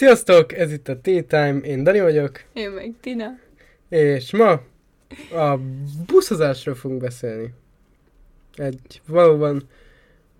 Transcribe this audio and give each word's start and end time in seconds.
Sziasztok, 0.00 0.52
ez 0.52 0.72
itt 0.72 0.88
a 0.88 1.00
Tea 1.00 1.24
Time, 1.24 1.58
én 1.58 1.82
Dani 1.84 2.00
vagyok, 2.00 2.40
Én 2.52 2.70
meg 2.70 2.94
Tina. 3.00 3.38
és 3.88 4.32
ma 4.32 4.50
a 5.32 5.58
buszozásról 6.06 6.74
fogunk 6.74 7.00
beszélni. 7.00 7.52
Egy 8.54 9.02
valóban 9.06 9.62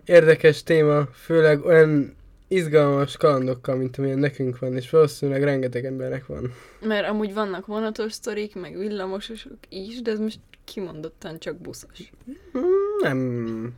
érdekes 0.05 0.63
téma, 0.63 1.05
főleg 1.05 1.65
olyan 1.65 2.15
izgalmas 2.47 3.17
kalandokkal, 3.17 3.75
mint 3.75 3.97
amilyen 3.97 4.19
nekünk 4.19 4.59
van, 4.59 4.75
és 4.75 4.89
valószínűleg 4.89 5.43
rengeteg 5.43 5.85
embernek 5.85 6.25
van. 6.25 6.53
Mert 6.81 7.07
amúgy 7.07 7.33
vannak 7.33 7.65
vonatos 7.65 8.11
sztorik, 8.13 8.55
meg 8.55 8.77
villamososok 8.77 9.57
is, 9.69 10.01
de 10.01 10.11
ez 10.11 10.19
most 10.19 10.39
kimondottan 10.63 11.39
csak 11.39 11.55
buszos. 11.55 12.11
Nem, 13.01 13.73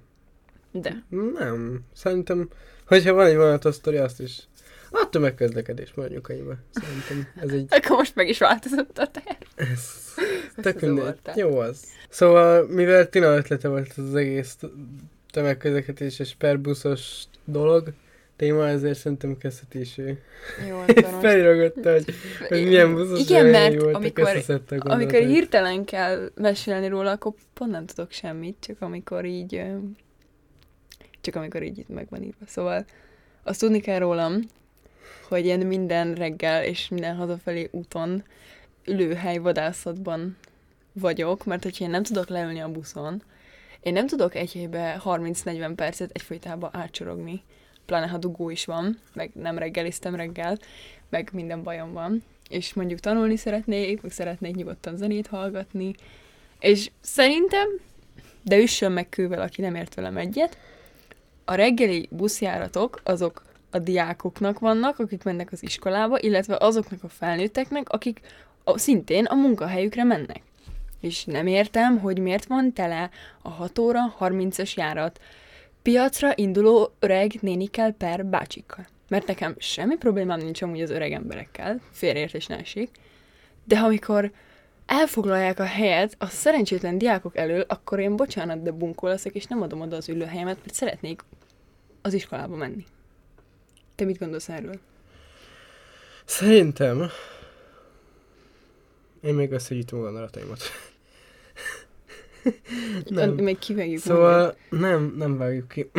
De. 0.72 1.04
nem. 1.40 1.80
Szerintem, 1.94 2.50
hogyha 2.88 3.14
van 3.14 3.26
egy 3.26 3.36
vonatos 3.36 3.76
sztori, 3.76 3.98
azt 3.98 4.20
is 4.22 4.48
a 4.94 5.10
tömegközlekedés 5.10 5.94
mondjuk 5.96 6.30
annyiba. 6.30 6.56
Szerintem 6.72 7.44
ez 7.44 7.50
egy 7.50 7.66
Akkor 7.70 7.98
most 7.98 8.16
meg 8.16 8.28
is 8.28 8.38
változott 8.38 8.98
a 8.98 9.08
terv. 9.08 9.70
Ez 9.72 10.14
tök 10.62 10.80
mindegy. 10.80 11.16
Jó 11.36 11.58
az. 11.58 11.86
Szóval, 12.10 12.68
mivel 12.68 13.10
Tina 13.10 13.36
ötlete 13.36 13.68
volt 13.68 13.94
az 13.98 14.16
egész 14.16 14.58
tömegközlekedéses 15.32 16.36
per 16.36 16.60
buszos 16.60 17.24
dolog, 17.46 17.94
téma, 18.36 18.68
ezért 18.68 18.98
szerintem 18.98 19.38
kezdheti 19.38 19.80
is 19.80 19.98
ő. 19.98 20.20
Jó. 20.70 20.78
Feliragotta, 21.22 21.92
hogy, 21.92 22.06
hogy 22.48 22.64
milyen 22.66 22.94
buszos 22.94 23.20
Igen, 23.20 23.46
mert 23.46 23.82
voltak, 23.82 23.96
amikor, 23.96 24.44
amikor 24.80 25.20
hirtelen 25.20 25.86
kell 25.86 26.32
mesélni 26.36 26.88
róla, 26.88 27.12
akkor 27.12 27.34
pont 27.54 27.72
nem 27.72 27.86
tudok 27.86 28.12
semmit, 28.12 28.58
csak 28.60 28.82
amikor 28.82 29.26
így... 29.26 29.64
Csak 31.22 31.36
amikor 31.36 31.64
így 31.64 31.78
itt 31.78 31.90
meg 31.90 32.08
van 32.10 32.24
írva. 32.24 32.46
Szóval 32.46 32.86
azt 33.44 33.60
tudni 33.60 33.80
kell 33.80 34.00
rólam, 34.00 34.42
hogy 35.28 35.46
én 35.46 35.60
minden 35.60 36.14
reggel 36.14 36.64
és 36.64 36.88
minden 36.88 37.16
hazafelé 37.16 37.70
úton 37.72 38.24
ülőhely 38.86 39.38
vadászatban 39.38 40.38
vagyok, 40.94 41.46
mert 41.46 41.64
hogyha 41.64 41.84
én 41.84 41.90
nem 41.90 42.04
tudok 42.04 42.28
leülni 42.28 42.60
a 42.60 42.72
buszon, 42.72 43.24
én 43.80 43.94
nem 43.94 44.08
tudok 44.08 44.36
egy 44.36 44.54
helybe 44.54 45.02
30-40 45.06 45.74
percet 45.76 46.12
egyfolytában 46.14 46.70
átcsorogni, 46.74 47.44
pláne 47.86 48.08
ha 48.08 48.18
dugó 48.18 48.50
is 48.50 48.66
van, 48.66 49.00
meg 49.14 49.32
nem 49.34 49.58
reggeliztem 49.58 50.16
reggel, 50.16 50.60
meg 51.10 51.30
minden 51.34 51.64
bajom 51.64 51.94
van, 51.94 52.24
és 52.50 52.74
mondjuk 52.74 53.00
tanulni 53.00 53.36
szeretnék, 53.36 54.02
meg 54.02 54.12
szeretnék 54.12 54.56
nyugodtan 54.56 54.98
zenét 54.98 55.28
hallgatni, 55.28 55.96
és 56.60 56.92
szerintem, 57.02 57.68
de 58.42 58.58
üssön 58.58 58.92
meg 58.92 59.10
kővel, 59.10 59.42
aki 59.42 59.62
nem 59.62 59.76
ért 59.76 59.94
velem 59.94 60.18
egyet, 60.18 60.58
a 61.46 61.54
reggeli 61.54 62.08
buszjáratok 62.12 63.02
azok 63.04 63.44
a 63.74 63.80
diákoknak 63.80 64.60
vannak, 64.60 65.00
akik 65.00 65.24
mennek 65.24 65.52
az 65.52 65.64
iskolába, 65.64 66.20
illetve 66.20 66.58
azoknak 66.60 67.04
a 67.04 67.08
felnőtteknek, 67.08 67.90
akik 67.90 68.20
a, 68.64 68.78
szintén 68.78 69.26
a 69.26 69.36
munkahelyükre 69.36 70.04
mennek. 70.04 70.42
És 71.00 71.26
nem 71.26 71.48
értem, 71.48 72.00
hogy 72.00 72.20
miért 72.20 72.46
van 72.46 72.74
tele 72.74 73.10
a 73.42 73.50
6 73.50 73.80
óra 73.80 74.16
30-as 74.20 74.74
járat 74.74 75.20
piacra 75.82 76.32
induló 76.36 76.94
öreg 77.00 77.34
nénikkel 77.42 77.92
per 77.92 78.26
bácsikkal. 78.26 78.86
Mert 79.10 79.28
nekem 79.28 79.56
semmi 79.58 79.96
problémám 79.96 80.40
nincs 80.40 80.62
amúgy 80.62 80.82
az 80.82 80.90
öreg 80.90 81.12
emberekkel, 81.12 81.82
félreértés 81.92 82.48
ne 82.48 82.58
esik, 82.58 82.90
de 83.64 83.80
amikor 83.80 84.32
elfoglalják 84.86 85.60
a 85.60 85.66
helyet 85.66 86.16
a 86.20 86.26
szerencsétlen 86.26 86.98
diákok 86.98 87.38
elől, 87.38 87.66
akkor 87.68 88.00
én 88.00 88.16
bocsánat, 88.16 88.62
de 88.62 88.72
bunkó 88.72 89.08
leszek, 89.08 89.36
és 89.36 89.46
nem 89.46 89.62
adom 89.62 89.82
oda 89.82 89.96
az 89.96 90.10
ülőhelyemet, 90.10 90.58
mert 90.58 90.74
szeretnék 90.74 91.22
az 92.02 92.14
iskolába 92.14 92.56
menni. 92.56 92.86
Te 93.96 94.06
mit 94.06 94.20
gondolsz 94.20 94.50
erről? 94.50 94.80
Szerintem 96.26 97.10
én 99.22 99.34
még 99.34 99.52
összegyűjtöm 99.52 100.00
a 100.00 100.02
gondolataimat. 100.02 100.62
Nem. 103.06 103.32
Még 103.32 103.60
kivegjük 103.60 104.00
Szóval 104.00 104.56
nem, 104.70 105.14
nem 105.18 105.38
vágjuk 105.38 105.68
ki. 105.68 105.90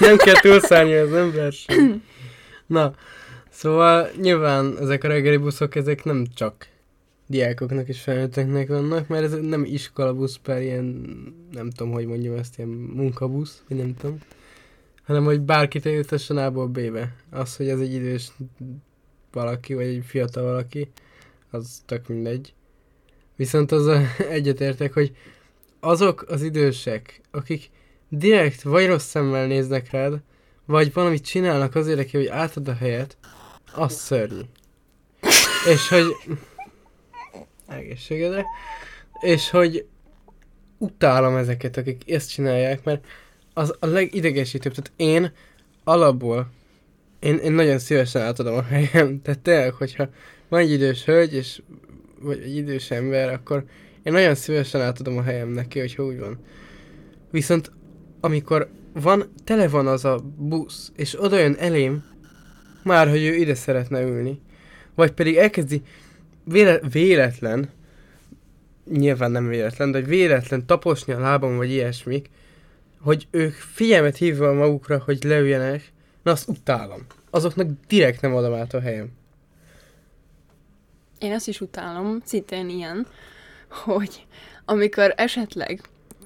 nem 0.00 0.16
kell 0.16 0.40
túlszállni 0.40 0.94
az 0.94 1.12
ember 1.12 1.52
sem. 1.52 2.04
Na, 2.66 2.94
szóval 3.50 4.10
nyilván 4.20 4.78
ezek 4.80 5.04
a 5.04 5.08
reggeli 5.08 5.36
buszok, 5.36 5.74
ezek 5.74 6.04
nem 6.04 6.26
csak 6.34 6.66
diákoknak 7.26 7.88
és 7.88 8.00
felnőtteknek 8.00 8.68
vannak, 8.68 9.08
mert 9.08 9.24
ez 9.24 9.32
nem 9.40 9.64
iskolabusz 9.64 10.36
per 10.36 10.62
ilyen, 10.62 11.06
nem 11.52 11.70
tudom, 11.70 11.92
hogy 11.92 12.06
mondjam 12.06 12.36
ezt, 12.36 12.58
ilyen 12.58 12.70
munkabusz, 12.70 13.62
vagy 13.68 13.76
nem 13.76 13.96
tudom, 13.96 14.18
hanem 15.04 15.24
hogy 15.24 15.40
bárkit 15.40 15.86
eljutassen 15.86 16.36
A-ból 16.36 16.66
B-be. 16.66 17.14
Az, 17.30 17.56
hogy 17.56 17.68
ez 17.68 17.80
egy 17.80 17.94
idős 17.94 18.32
valaki, 19.32 19.74
vagy 19.74 19.86
egy 19.86 20.04
fiatal 20.06 20.42
valaki, 20.44 20.90
az 21.50 21.82
tök 21.86 22.08
mindegy. 22.08 22.54
Viszont 23.36 23.72
az 23.72 23.88
egyetértek, 24.38 24.92
hogy 24.92 25.16
azok 25.80 26.24
az 26.28 26.42
idősek, 26.42 27.20
akik 27.30 27.70
direkt 28.08 28.62
vagy 28.62 28.86
rossz 28.86 29.06
szemmel 29.06 29.46
néznek 29.46 29.90
rád, 29.90 30.22
vagy 30.64 30.92
valamit 30.92 31.24
csinálnak 31.24 31.74
azért, 31.74 31.96
neki, 31.96 32.16
hogy 32.16 32.26
átad 32.26 32.68
a 32.68 32.74
helyet, 32.74 33.16
az 33.74 33.92
szörnyű. 33.92 34.40
És 35.72 35.88
hogy... 35.88 36.04
Egészségedre. 37.68 38.44
És 39.20 39.50
hogy 39.50 39.86
utálom 40.78 41.36
ezeket, 41.36 41.76
akik 41.76 42.10
ezt 42.10 42.30
csinálják, 42.30 42.84
mert 42.84 43.06
az 43.54 43.74
a 43.80 43.86
legidegesítőbb. 43.86 44.74
Tehát 44.74 44.92
én 44.96 45.32
alapból 45.84 46.50
én, 47.22 47.36
én 47.36 47.52
nagyon 47.52 47.78
szívesen 47.78 48.22
átadom 48.22 48.54
a 48.54 48.62
helyem. 48.62 49.22
Tehát 49.22 49.40
tényleg, 49.40 49.72
hogyha 49.72 50.08
van 50.48 50.60
egy 50.60 50.70
idős 50.70 51.04
hölgy, 51.04 51.34
és 51.34 51.62
vagy 52.20 52.40
egy 52.44 52.56
idős 52.56 52.90
ember, 52.90 53.32
akkor 53.32 53.64
én 54.02 54.12
nagyon 54.12 54.34
szívesen 54.34 54.80
átadom 54.80 55.18
a 55.18 55.22
helyem 55.22 55.48
neki, 55.48 55.78
hogyha 55.78 56.04
úgy 56.04 56.18
van. 56.18 56.38
Viszont 57.30 57.72
amikor 58.20 58.70
van, 58.92 59.32
tele 59.44 59.68
van 59.68 59.86
az 59.86 60.04
a 60.04 60.20
busz, 60.36 60.92
és 60.96 61.22
oda 61.22 61.38
jön 61.38 61.56
elém, 61.58 62.04
már 62.82 63.08
hogy 63.08 63.22
ő 63.22 63.34
ide 63.34 63.54
szeretne 63.54 64.02
ülni, 64.02 64.40
vagy 64.94 65.10
pedig 65.10 65.36
elkezdi 65.36 65.82
véle, 66.44 66.80
véletlen, 66.92 67.70
nyilván 68.90 69.30
nem 69.30 69.48
véletlen, 69.48 69.90
de 69.90 70.00
véletlen 70.00 70.66
taposni 70.66 71.12
a 71.12 71.20
lábam, 71.20 71.56
vagy 71.56 71.70
ilyesmik, 71.70 72.30
hogy 73.02 73.26
ők 73.30 73.52
figyelmet 73.52 74.16
hívva 74.16 74.52
magukra, 74.52 75.02
hogy 75.04 75.24
leüljenek, 75.24 75.92
na 76.22 76.30
azt 76.30 76.48
utálom. 76.48 77.06
Azoknak 77.30 77.66
direkt 77.88 78.20
nem 78.20 78.34
adom 78.34 78.54
át 78.54 78.74
a 78.74 78.80
helyem. 78.80 79.10
Én 81.18 81.32
azt 81.32 81.48
is 81.48 81.60
utálom, 81.60 82.20
szintén 82.24 82.68
ilyen, 82.68 83.06
hogy 83.68 84.26
amikor 84.64 85.14
esetleg 85.16 85.80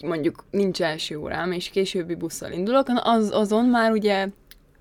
mondjuk 0.04 0.44
nincs 0.50 0.82
első 0.82 1.16
órám, 1.16 1.52
és 1.52 1.68
későbbi 1.68 2.14
busszal 2.14 2.52
indulok, 2.52 2.86
az, 2.94 3.30
azon 3.32 3.64
már 3.64 3.92
ugye 3.92 4.28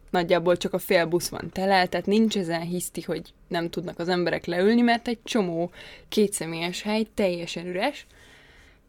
nagyjából 0.09 0.57
csak 0.57 0.73
a 0.73 0.79
fél 0.79 1.05
busz 1.05 1.29
van 1.29 1.49
tele, 1.49 1.87
tehát 1.87 2.05
nincs 2.05 2.37
ezen 2.37 2.61
hiszti, 2.61 3.01
hogy 3.01 3.33
nem 3.47 3.69
tudnak 3.69 3.99
az 3.99 4.09
emberek 4.09 4.45
leülni, 4.45 4.81
mert 4.81 5.07
egy 5.07 5.19
csomó 5.23 5.71
kétszemélyes 6.09 6.81
hely 6.81 7.07
teljesen 7.13 7.67
üres, 7.67 8.05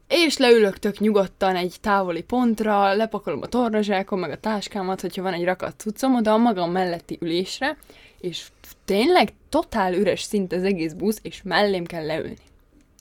és 0.08 0.36
leülök 0.36 0.78
tök 0.78 0.98
nyugodtan 0.98 1.56
egy 1.56 1.74
távoli 1.80 2.22
pontra, 2.22 2.94
lepakolom 2.94 3.42
a 3.42 3.46
tornazsákom, 3.46 4.20
meg 4.20 4.30
a 4.30 4.36
táskámat, 4.36 5.00
hogyha 5.00 5.22
van 5.22 5.32
egy 5.32 5.44
rakat 5.44 5.74
cuccom, 5.76 6.14
oda 6.14 6.32
a 6.32 6.36
magam 6.36 6.70
melletti 6.70 7.18
ülésre, 7.20 7.76
és 8.20 8.46
tényleg 8.84 9.32
totál 9.48 9.94
üres 9.94 10.22
szinte 10.22 10.56
az 10.56 10.62
egész 10.62 10.92
busz, 10.92 11.18
és 11.22 11.40
mellém 11.44 11.84
kell 11.84 12.06
leülni. 12.06 12.36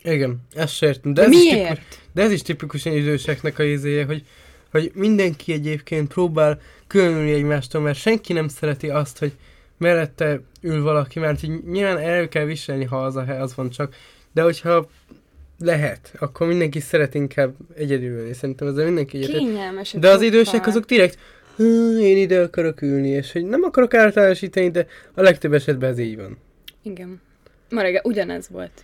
Igen, 0.03 0.37
ezt 0.53 0.73
se 0.73 0.87
értem. 0.87 1.13
De 1.13 1.23
ez 1.23 1.31
Is 1.31 1.37
miért? 1.37 1.67
tipikus, 1.67 1.97
de 2.13 2.21
ez 2.21 2.31
is 2.31 2.41
tipikusan 2.41 2.93
időseknek 2.93 3.59
a 3.59 3.63
izéje, 3.63 4.05
hogy, 4.05 4.23
hogy 4.71 4.91
mindenki 4.93 5.53
egyébként 5.53 6.07
próbál 6.07 6.59
különülni 6.87 7.31
egymástól, 7.31 7.81
mert 7.81 7.97
senki 7.97 8.33
nem 8.33 8.47
szereti 8.47 8.89
azt, 8.89 9.17
hogy 9.17 9.33
mellette 9.77 10.41
ül 10.61 10.83
valaki, 10.83 11.19
mert 11.19 11.43
így 11.43 11.63
nyilván 11.63 11.97
el 11.97 12.27
kell 12.27 12.45
viselni, 12.45 12.83
ha 12.83 13.03
az 13.03 13.15
a 13.15 13.23
hely 13.23 13.39
az 13.39 13.55
van 13.55 13.69
csak, 13.69 13.95
de 14.33 14.41
hogyha 14.41 14.89
lehet, 15.59 16.13
akkor 16.19 16.47
mindenki 16.47 16.79
szeret 16.79 17.13
inkább 17.13 17.53
egyedül 17.75 18.09
ülni. 18.09 18.33
Szerintem 18.33 18.67
ezzel 18.67 18.85
mindenki 18.85 19.17
egyetért. 19.17 19.37
Kényelmes. 19.37 19.91
De 19.91 20.09
az 20.09 20.21
idősek 20.21 20.67
azok 20.67 20.85
direkt, 20.85 21.17
"Hú, 21.55 21.97
én 21.97 22.17
ide 22.17 22.41
akarok 22.41 22.81
ülni, 22.81 23.09
és 23.09 23.31
hogy 23.31 23.45
nem 23.45 23.63
akarok 23.63 23.93
általánosítani, 23.93 24.71
de 24.71 24.87
a 25.13 25.21
legtöbb 25.21 25.53
esetben 25.53 25.89
ez 25.89 25.99
így 25.99 26.15
van. 26.15 26.37
Igen. 26.81 27.21
Ma 27.69 27.81
reggel 27.81 28.01
ugyanez 28.03 28.49
volt. 28.49 28.83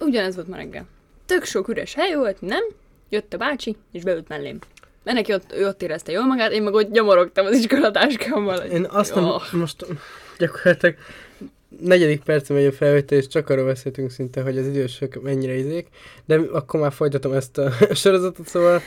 Ugyanez 0.00 0.34
volt 0.34 0.48
ma 0.48 0.56
reggel. 0.56 0.86
Tök 1.26 1.44
sok 1.44 1.68
üres 1.68 1.94
hely 1.94 2.14
volt, 2.14 2.40
nem? 2.40 2.64
Jött 3.08 3.32
a 3.32 3.36
bácsi, 3.36 3.76
és 3.92 4.02
beült 4.02 4.28
mellém. 4.28 4.58
Mert 5.02 5.16
neki 5.16 5.32
ott, 5.32 5.52
ő 5.52 5.66
ott 5.66 5.82
érezte 5.82 6.12
jól 6.12 6.26
magát, 6.26 6.52
én 6.52 6.62
meg 6.62 6.74
ott 6.74 6.92
gyomorogtam 6.92 7.46
az 7.46 7.56
iskolatáskámmal. 7.56 8.56
Én 8.58 8.86
azt 8.90 9.14
nem, 9.14 9.24
jó. 9.24 9.36
most 9.52 9.86
gyakorlatilag 10.38 10.96
negyedik 11.80 12.22
percen 12.22 12.56
megy 12.56 12.66
a 12.66 12.72
felvétel, 12.72 13.18
és 13.18 13.26
csak 13.26 13.50
arról 13.50 13.64
beszéltünk 13.64 14.10
szinte, 14.10 14.42
hogy 14.42 14.58
az 14.58 14.66
idősök 14.66 15.22
mennyire 15.22 15.54
izék, 15.54 15.86
de 16.24 16.40
akkor 16.52 16.80
már 16.80 16.92
folytatom 16.92 17.32
ezt 17.32 17.58
a 17.58 17.72
sorozatot, 17.94 18.48
szóval... 18.48 18.82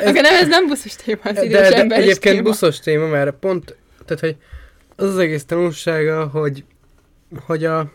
Ez... 0.00 0.08
Akkor 0.08 0.22
nem, 0.22 0.34
ez 0.34 0.48
nem 0.48 0.66
buszos 0.66 0.96
téma, 0.96 1.20
az 1.22 1.42
idős 1.42 1.50
de, 1.50 1.68
de 1.68 1.76
ember 1.76 1.98
egyébként 1.98 2.34
téma. 2.34 2.48
buszos 2.48 2.78
téma, 2.78 3.06
mert 3.06 3.34
pont, 3.34 3.76
tehát 4.04 4.20
hogy 4.20 4.36
az 4.96 5.08
az 5.08 5.18
egész 5.18 5.44
tanulsága, 5.44 6.26
hogy, 6.26 6.64
hogy 7.46 7.64
a 7.64 7.92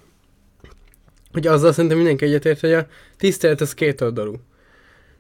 hogy 1.32 1.48
azzal 1.48 1.72
szerintem 1.72 1.98
mindenki 1.98 2.26
egyetért, 2.26 2.60
hogy 2.60 2.74
a 2.74 2.88
tisztelet 3.18 3.62
az 3.62 3.74
két 3.74 4.02
oldalú. 4.02 4.36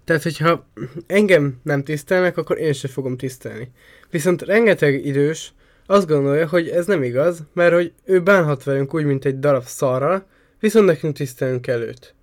Tehát, 0.04 0.24
hogyha 0.24 0.68
engem 1.08 1.60
nem 1.64 1.84
tisztelnek, 1.84 2.38
akkor 2.38 2.58
én 2.60 2.74
sem 2.74 2.92
fogom 2.92 3.18
tisztelni. 3.18 3.72
Viszont 4.10 4.42
rengeteg 4.42 5.06
idős 5.06 5.54
azt 5.86 6.07
gondolja, 6.07 6.48
hogy 6.48 6.68
ez 6.68 6.86
nem 6.86 7.04
igaz, 7.04 7.44
mert 7.54 7.74
hogy 7.74 7.94
ő 8.04 8.22
bánhat 8.22 8.63
velünk 8.63 8.94
úgy, 8.94 9.06
mint 9.06 9.25
egy 9.25 9.39
darab 9.39 9.63
szarral, 9.63 10.25
viszont 10.60 10.86
nekünk 10.86 11.16
tisztelnünk 11.16 11.62
kell 11.62 11.81
őt. 11.81 12.16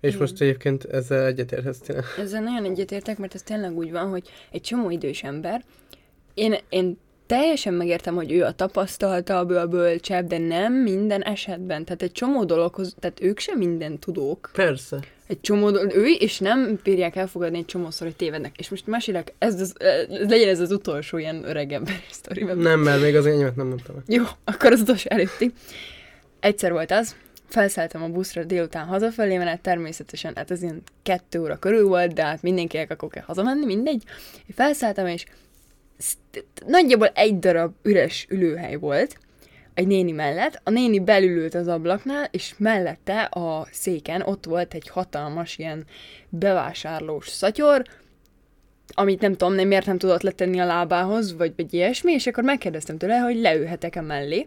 És 0.00 0.08
Igen. 0.08 0.20
most 0.20 0.40
egyébként 0.40 0.84
ezzel 0.84 1.26
egyetérthetsz 1.26 1.78
tényleg. 1.78 2.04
Ezzel 2.18 2.42
nagyon 2.42 2.64
egyetértek, 2.64 3.18
mert 3.18 3.34
ez 3.34 3.42
tényleg 3.42 3.76
úgy 3.76 3.90
van, 3.90 4.08
hogy 4.08 4.28
egy 4.50 4.60
csomó 4.60 4.90
idős 4.90 5.22
ember, 5.22 5.64
én, 6.34 6.56
én 6.68 6.98
teljesen 7.26 7.74
megértem, 7.74 8.14
hogy 8.14 8.32
ő 8.32 8.42
a 8.44 8.52
tapasztaltabb, 8.52 9.50
ő 9.50 9.56
a 9.56 9.66
bölcsebb, 9.66 10.26
de 10.26 10.38
nem 10.38 10.72
minden 10.72 11.22
esetben. 11.22 11.84
Tehát 11.84 12.02
egy 12.02 12.12
csomó 12.12 12.44
dologhoz, 12.44 12.94
tehát 12.98 13.20
ők 13.20 13.38
sem 13.38 13.58
minden 13.58 13.98
tudók. 13.98 14.50
Persze. 14.52 14.98
Egy 15.26 15.40
csomó 15.40 15.68
ő 15.94 16.06
és 16.06 16.38
nem 16.38 16.80
bírják 16.82 17.16
elfogadni 17.16 17.58
egy 17.58 17.64
csomószor, 17.64 18.06
hogy 18.06 18.16
tévednek. 18.16 18.58
És 18.58 18.68
most 18.68 18.86
mesélek, 18.86 19.32
ez, 19.38 19.60
az, 19.60 19.74
ez 19.78 20.28
legyen 20.28 20.48
ez 20.48 20.60
az 20.60 20.70
utolsó 20.70 21.18
ilyen 21.18 21.44
öreg 21.44 21.72
ember 21.72 21.94
sztori. 22.10 22.44
mert- 22.44 22.58
Nem, 22.58 22.80
mert 22.80 23.00
még 23.02 23.16
az 23.16 23.26
enyémet 23.26 23.56
nem 23.56 23.66
mondtam. 23.66 24.02
Jó, 24.06 24.24
akkor 24.44 24.72
az 24.72 24.80
utolsó 24.80 25.10
előtti. 25.10 25.52
Egyszer 26.40 26.72
volt 26.72 26.90
az, 26.90 27.14
felszálltam 27.48 28.02
a 28.02 28.08
buszra 28.08 28.44
délután 28.44 28.86
hazafelé, 28.86 29.36
mert 29.36 29.48
hát 29.48 29.60
természetesen, 29.60 30.32
hát 30.36 30.50
ez 30.50 30.62
ilyen 30.62 30.82
kettő 31.02 31.40
óra 31.40 31.56
körül 31.56 31.86
volt, 31.86 32.12
de 32.12 32.24
hát 32.24 32.42
mindenkinek 32.42 32.90
akkor 32.90 33.08
kell 33.08 33.22
hazamenni, 33.26 33.64
mindegy. 33.64 34.02
Felszálltam, 34.54 35.06
és 35.06 35.24
nagyjából 36.66 37.06
egy 37.14 37.38
darab 37.38 37.72
üres 37.82 38.26
ülőhely 38.28 38.76
volt, 38.76 39.18
egy 39.74 39.86
néni 39.86 40.12
mellett. 40.12 40.60
A 40.64 40.70
néni 40.70 41.00
belülült 41.00 41.54
az 41.54 41.68
ablaknál, 41.68 42.28
és 42.30 42.54
mellette 42.58 43.22
a 43.22 43.66
széken 43.70 44.22
ott 44.22 44.44
volt 44.44 44.74
egy 44.74 44.88
hatalmas 44.88 45.58
ilyen 45.58 45.84
bevásárlós 46.28 47.28
szatyor, 47.28 47.84
amit 48.94 49.20
nem 49.20 49.32
tudom, 49.32 49.54
nem 49.54 49.68
miért 49.68 49.86
nem 49.86 49.98
tudott 49.98 50.22
letenni 50.22 50.60
a 50.60 50.66
lábához, 50.66 51.36
vagy 51.36 51.52
egy 51.56 51.74
ilyesmi, 51.74 52.12
és 52.12 52.26
akkor 52.26 52.44
megkérdeztem 52.44 52.98
tőle, 52.98 53.16
hogy 53.16 53.36
leülhetek-e 53.36 54.00
mellé. 54.00 54.46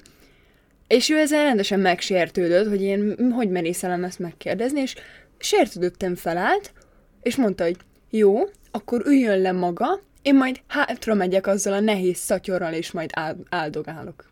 És 0.87 1.09
ő 1.09 1.17
ezzel 1.17 1.43
rendesen 1.43 1.79
megsértődött, 1.79 2.67
hogy 2.67 2.81
én 2.81 3.31
hogy 3.31 3.49
merészelem 3.49 4.03
ezt 4.03 4.19
megkérdezni, 4.19 4.81
és 4.81 4.95
sértődöttem 5.37 6.15
felállt, 6.15 6.73
és 7.21 7.35
mondta, 7.35 7.63
hogy 7.63 7.77
jó, 8.09 8.39
akkor 8.71 9.01
üljön 9.05 9.39
le 9.39 9.51
maga, 9.51 9.99
én 10.21 10.35
majd 10.35 10.59
hátra 10.67 11.13
megyek 11.13 11.47
azzal 11.47 11.73
a 11.73 11.79
nehéz 11.79 12.17
szatyorral, 12.17 12.73
és 12.73 12.91
majd 12.91 13.09
áld- 13.13 13.45
áldogálok. 13.49 14.25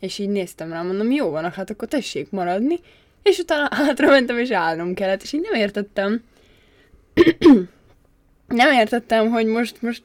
És 0.00 0.18
így 0.18 0.28
néztem 0.28 0.72
rá, 0.72 0.82
mondom, 0.82 1.10
jó 1.10 1.30
van, 1.30 1.52
hát 1.52 1.70
akkor 1.70 1.88
tessék 1.88 2.30
maradni, 2.30 2.78
és 3.22 3.38
utána 3.38 3.68
hátra 3.82 4.08
mentem, 4.10 4.38
és 4.38 4.50
állnom 4.50 4.94
kellett, 4.94 5.22
és 5.22 5.32
így 5.32 5.40
nem 5.50 5.60
értettem. 5.60 6.24
nem 8.46 8.72
értettem, 8.72 9.30
hogy 9.30 9.46
most, 9.46 9.82
most 9.82 10.02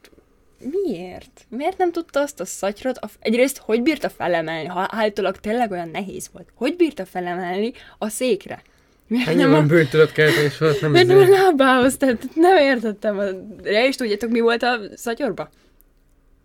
miért? 0.86 1.46
Miért 1.50 1.78
nem 1.78 1.92
tudta 1.92 2.20
azt 2.20 2.40
a 2.40 2.46
szatyrot? 2.46 2.98
A, 2.98 3.10
egyrészt, 3.20 3.58
hogy 3.58 3.82
bírta 3.82 4.10
felemelni, 4.10 4.68
ha 4.68 4.88
állítólag 4.92 5.38
tényleg 5.38 5.72
olyan 5.72 5.90
nehéz 5.90 6.30
volt? 6.34 6.48
Hogy 6.56 6.76
bírta 6.76 7.06
felemelni 7.06 7.72
a 7.98 8.10
székre? 8.10 8.62
Miért 9.08 9.28
Ennyi 9.28 9.42
nem 9.42 9.52
a, 9.54 9.56
van 9.56 9.68
bűntudat 9.68 10.12
kelteni, 10.12 10.46
és 10.46 10.58
volt 10.58 10.82
nem 10.82 10.92
miért 10.92 11.08
nem 11.08 11.18
a 11.18 11.22
izé. 11.22 11.32
lábához? 11.32 11.98
Tehát 11.98 12.28
nem 12.36 12.58
értettem. 12.58 13.18
Ja, 13.64 13.86
és 13.86 13.96
tudjátok, 13.96 14.30
mi 14.30 14.40
volt 14.40 14.64
a 14.64 14.80
szatyorba? 14.96 15.50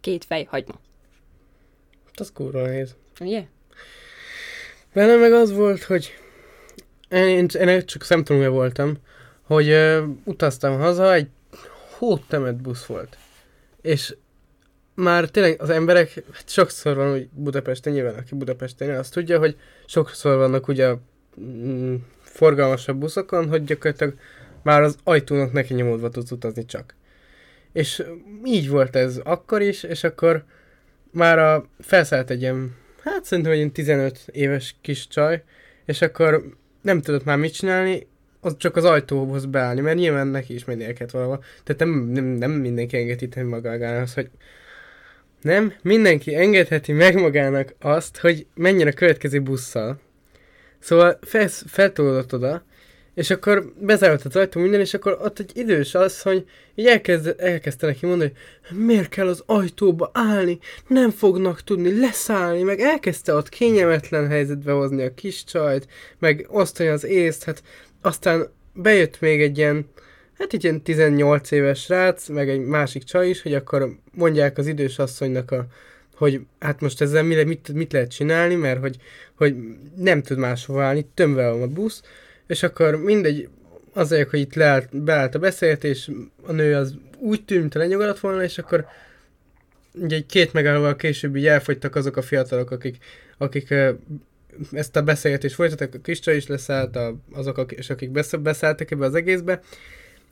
Két 0.01 0.25
fej 0.25 0.45
hagyma. 0.51 0.75
Az 2.15 2.33
kurva 2.33 2.63
nehéz. 2.63 2.95
Ugye? 3.21 3.45
Bennem 4.93 5.21
meg 5.21 5.33
az 5.33 5.53
volt, 5.53 5.83
hogy 5.83 6.15
én, 7.09 7.47
én 7.47 7.87
csak 7.87 8.03
szemtanúja 8.03 8.51
voltam, 8.51 8.97
hogy 9.43 9.69
uh, 9.69 10.09
utaztam 10.25 10.79
haza, 10.79 11.15
egy 11.15 11.29
hótemet 11.99 12.57
busz 12.63 12.85
volt. 12.85 13.17
És 13.81 14.17
már 14.95 15.29
tényleg 15.29 15.61
az 15.61 15.71
emberek, 15.71 16.15
hát 16.33 16.49
sokszor 16.49 16.97
van 16.97 17.13
úgy 17.13 17.29
Budapesten, 17.33 17.93
nyilván 17.93 18.15
aki 18.15 18.35
Budapesten 18.35 18.99
azt 18.99 19.13
tudja, 19.13 19.39
hogy 19.39 19.57
sokszor 19.87 20.37
vannak 20.37 20.69
ugye 20.69 20.95
mm, 21.41 21.95
forgalmasabb 22.21 22.97
buszokon, 22.97 23.49
hogy 23.49 23.65
gyakorlatilag 23.65 24.15
már 24.63 24.83
az 24.83 24.97
ajtónak 25.05 25.53
neki 25.53 25.75
nyomódva 25.75 26.09
tudsz 26.09 26.31
utazni 26.31 26.65
csak. 26.65 26.95
És 27.73 28.03
így 28.45 28.69
volt 28.69 28.97
ez 28.97 29.21
akkor 29.25 29.63
is, 29.63 29.83
és 29.83 30.05
akkor 30.05 30.45
már 31.11 31.39
a, 31.39 31.69
felszállt 31.79 32.31
egy 32.31 32.41
ilyen, 32.41 32.77
hát 33.11 33.25
szerintem 33.25 33.53
egy 33.53 33.59
ilyen 33.59 33.73
15 33.73 34.19
éves 34.33 34.77
kis 34.81 35.09
csaj, 35.09 35.43
és 35.85 36.03
akkor 36.03 36.57
nem 36.83 37.01
tudott 37.01 37.25
már 37.25 37.39
mit 37.39 37.53
csinálni, 37.53 38.07
az 38.41 38.57
csak 38.57 38.77
az 38.77 38.85
ajtóhoz 38.85 39.45
beállni, 39.47 39.81
mert 39.81 39.97
nyilván 39.97 40.27
neki 40.27 40.55
is 40.55 40.65
mennie 40.65 40.93
kellett 40.93 41.13
valahol. 41.13 41.45
Tehát 41.65 41.81
nem, 41.81 41.91
nem, 41.91 42.25
nem 42.25 42.51
mindenki 42.51 42.97
engedheti 42.97 43.43
magának 43.43 44.03
azt, 44.03 44.15
hogy 44.15 44.31
nem, 45.43 45.73
mindenki 45.83 46.35
engedheti 46.35 46.93
meg 46.93 47.21
magának 47.21 47.75
azt, 47.81 48.19
hogy 48.19 48.47
menjen 48.55 48.89
a 48.89 48.93
következő 48.93 49.41
busszal. 49.41 50.01
Szóval 50.79 51.19
fel, 51.21 51.49
feltolódott 51.49 52.35
oda, 52.35 52.63
és 53.19 53.31
akkor 53.31 53.73
bezárt 53.81 54.25
az 54.25 54.37
ajtó 54.37 54.61
minden, 54.61 54.81
és 54.81 54.95
akkor 54.95 55.19
ott 55.23 55.39
egy 55.39 55.51
idős 55.55 55.93
hogy 56.23 56.45
így 56.75 56.87
elkezd, 56.87 57.35
elkezdte 57.39 57.87
neki 57.87 58.07
mondani, 58.07 58.33
hogy 58.69 58.79
miért 58.79 59.09
kell 59.09 59.29
az 59.29 59.43
ajtóba 59.47 60.11
állni, 60.15 60.59
nem 60.87 61.11
fognak 61.11 61.63
tudni 61.63 61.99
leszállni, 62.01 62.63
meg 62.63 62.81
elkezdte 62.81 63.35
ott 63.35 63.49
kényelmetlen 63.49 64.29
helyzetbe 64.29 64.73
hozni 64.73 65.03
a 65.05 65.15
kis 65.15 65.45
csajt, 65.45 65.89
meg 66.19 66.47
osztani 66.49 66.89
az 66.89 67.05
észt, 67.05 67.45
hát 67.45 67.63
aztán 68.03 68.49
bejött 68.73 69.21
még 69.21 69.43
egy 69.43 69.59
ilyen, 69.59 69.87
hát 70.39 70.53
egy 70.53 70.65
ilyen 70.65 70.83
18 70.83 71.51
éves 71.51 71.81
srác, 71.81 72.29
meg 72.29 72.49
egy 72.49 72.61
másik 72.61 73.03
csaj 73.03 73.29
is, 73.29 73.43
hogy 73.43 73.55
akkor 73.55 73.97
mondják 74.15 74.59
az 74.59 74.67
idős 74.67 74.99
asszonynak 74.99 75.51
a, 75.51 75.67
hogy 76.15 76.41
hát 76.59 76.81
most 76.81 77.01
ezzel 77.01 77.23
mit, 77.23 77.73
mit 77.73 77.93
lehet 77.93 78.11
csinálni, 78.11 78.55
mert 78.55 78.81
hogy, 78.81 78.97
hogy 79.35 79.57
nem 79.97 80.23
tud 80.23 80.39
máshova 80.39 80.83
állni, 80.83 81.07
tömve 81.15 81.51
van 81.51 81.63
a 81.63 81.67
busz, 81.67 82.03
és 82.49 82.63
akkor 82.63 82.97
mindegy, 82.97 83.49
azért, 83.93 84.31
hogy 84.31 84.41
itt 84.41 84.55
leállt, 84.55 85.03
beállt 85.03 85.35
a 85.35 85.39
beszélgetés, 85.39 86.11
a 86.43 86.53
nő 86.53 86.75
az 86.75 86.95
úgy 87.19 87.45
tűnt, 87.45 87.75
lenyugodott 87.75 88.21
volna, 88.21 88.43
és 88.43 88.59
akkor 88.59 88.87
ugye 89.93 90.17
egy 90.17 90.27
két 90.27 90.53
megállóval 90.53 90.97
később 90.97 91.37
így 91.37 91.47
elfogytak 91.47 91.95
azok 91.95 92.17
a 92.17 92.23
fiatalok, 92.23 92.71
akik, 92.71 92.97
akik 93.39 93.75
ezt 94.73 94.97
a 94.97 95.03
beszélgetést 95.03 95.55
folytattak, 95.55 95.95
a 95.95 96.01
kis 96.03 96.21
csaj 96.21 96.37
is 96.37 96.47
leszállt, 96.47 96.97
a, 96.97 97.17
azok, 97.33 97.59
akik, 97.59 97.79
és 97.79 97.91
akik 97.91 98.11
besz, 98.11 98.35
beszálltak 98.35 98.91
ebbe 98.91 99.05
az 99.05 99.15
egészbe, 99.15 99.61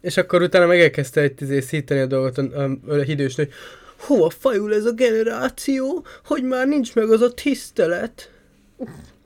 és 0.00 0.16
akkor 0.16 0.42
utána 0.42 0.66
meg 0.66 0.80
elkezdte 0.80 1.20
egy 1.20 1.42
izé 1.42 1.60
szíteni 1.60 2.00
a 2.00 2.06
dolgot 2.06 2.38
a, 2.38 2.62
a, 2.62 2.78
a 2.88 2.94
hidős 2.94 3.34
nő, 3.34 3.48
hova 3.96 4.30
fajul 4.30 4.74
ez 4.74 4.84
a 4.84 4.92
generáció, 4.92 6.04
hogy 6.24 6.42
már 6.42 6.66
nincs 6.66 6.94
meg 6.94 7.10
az 7.10 7.20
a 7.20 7.34
tisztelet. 7.34 8.30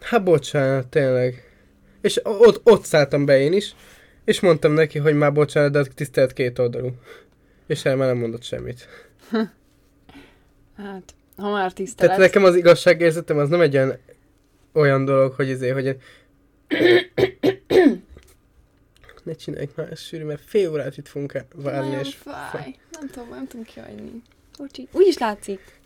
Hát 0.00 0.24
bocsánat, 0.24 0.86
tényleg. 0.86 1.49
És 2.00 2.20
ott, 2.22 2.60
ott 2.64 2.84
szálltam 2.84 3.24
be 3.24 3.38
én 3.40 3.52
is, 3.52 3.74
és 4.24 4.40
mondtam 4.40 4.72
neki, 4.72 4.98
hogy 4.98 5.14
már 5.14 5.32
bocsánat, 5.32 5.72
de 5.72 5.78
a 5.78 5.84
tisztelet 5.94 6.32
két 6.32 6.58
oldalú. 6.58 6.90
És 7.66 7.84
el 7.84 7.96
már 7.96 8.08
nem 8.08 8.18
mondott 8.18 8.42
semmit. 8.42 8.88
Hát, 10.76 11.14
ha 11.36 11.50
már 11.50 11.72
tisztelet. 11.72 12.16
Tehát 12.16 12.32
nekem 12.32 12.44
az 12.44 12.56
igazságérzetem 12.56 13.38
az 13.38 13.48
nem 13.48 13.60
egy 13.60 13.76
olyan, 13.76 13.98
olyan 14.72 15.04
dolog, 15.04 15.32
hogy 15.32 15.48
izé, 15.48 15.68
hogy 15.68 15.84
én... 15.84 15.96
ne 19.24 19.32
csináljuk 19.32 19.76
már 19.76 19.92
ezt 19.92 20.04
sűrű, 20.04 20.24
mert 20.24 20.42
fél 20.44 20.70
órát 20.70 20.96
itt 20.96 21.08
fogunk 21.08 21.32
várni, 21.54 21.88
Nagyon 21.88 22.04
és... 22.04 22.14
fáj. 22.14 22.76
Nem 22.90 23.08
tudom, 23.08 23.28
nem 23.28 23.46
tudom 23.46 23.64
kihagyni. 23.64 24.22
Bocsi. 24.58 24.88
Úgy 24.92 25.06
is 25.06 25.18
látszik. 25.18 25.79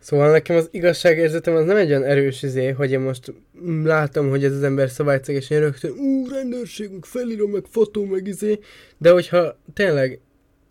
Szóval 0.00 0.30
nekem 0.30 0.56
az 0.56 0.68
igazságérzetem 0.70 1.54
az 1.54 1.64
nem 1.64 1.76
egy 1.76 1.88
olyan 1.88 2.04
erős 2.04 2.42
izé, 2.42 2.68
hogy 2.68 2.90
én 2.90 3.00
most 3.00 3.32
látom, 3.84 4.28
hogy 4.28 4.44
ez 4.44 4.52
az 4.52 4.62
ember 4.62 4.90
szabályceg, 4.90 5.34
és 5.34 5.50
én 5.50 5.60
rögtön, 5.60 5.90
ú, 5.90 6.28
rendőrségünk, 6.28 7.04
felírom, 7.04 7.50
meg 7.50 7.64
fotó, 7.68 8.04
meg 8.04 8.26
izé, 8.26 8.58
de 8.98 9.10
hogyha 9.10 9.56
tényleg 9.74 10.20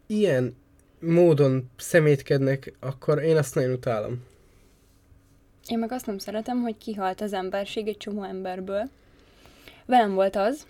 ilyen 0.08 0.56
módon 1.00 1.70
szemétkednek, 1.78 2.74
akkor 2.80 3.24
én 3.24 3.38
azt 3.38 3.56
nagyon 3.56 3.72
utálom. 3.72 4.24
Én 5.68 5.80
meg 5.80 5.92
azt 5.92 6.06
nem 6.06 6.18
szeretem, 6.18 6.62
hogy 6.62 6.78
kihalt 6.78 7.22
az 7.22 7.34
emberség 7.34 7.88
egy 7.88 7.98
csomó 7.98 8.24
emberből. 8.24 8.90
Velem 9.86 10.14
volt 10.14 10.36
az, 10.36 10.66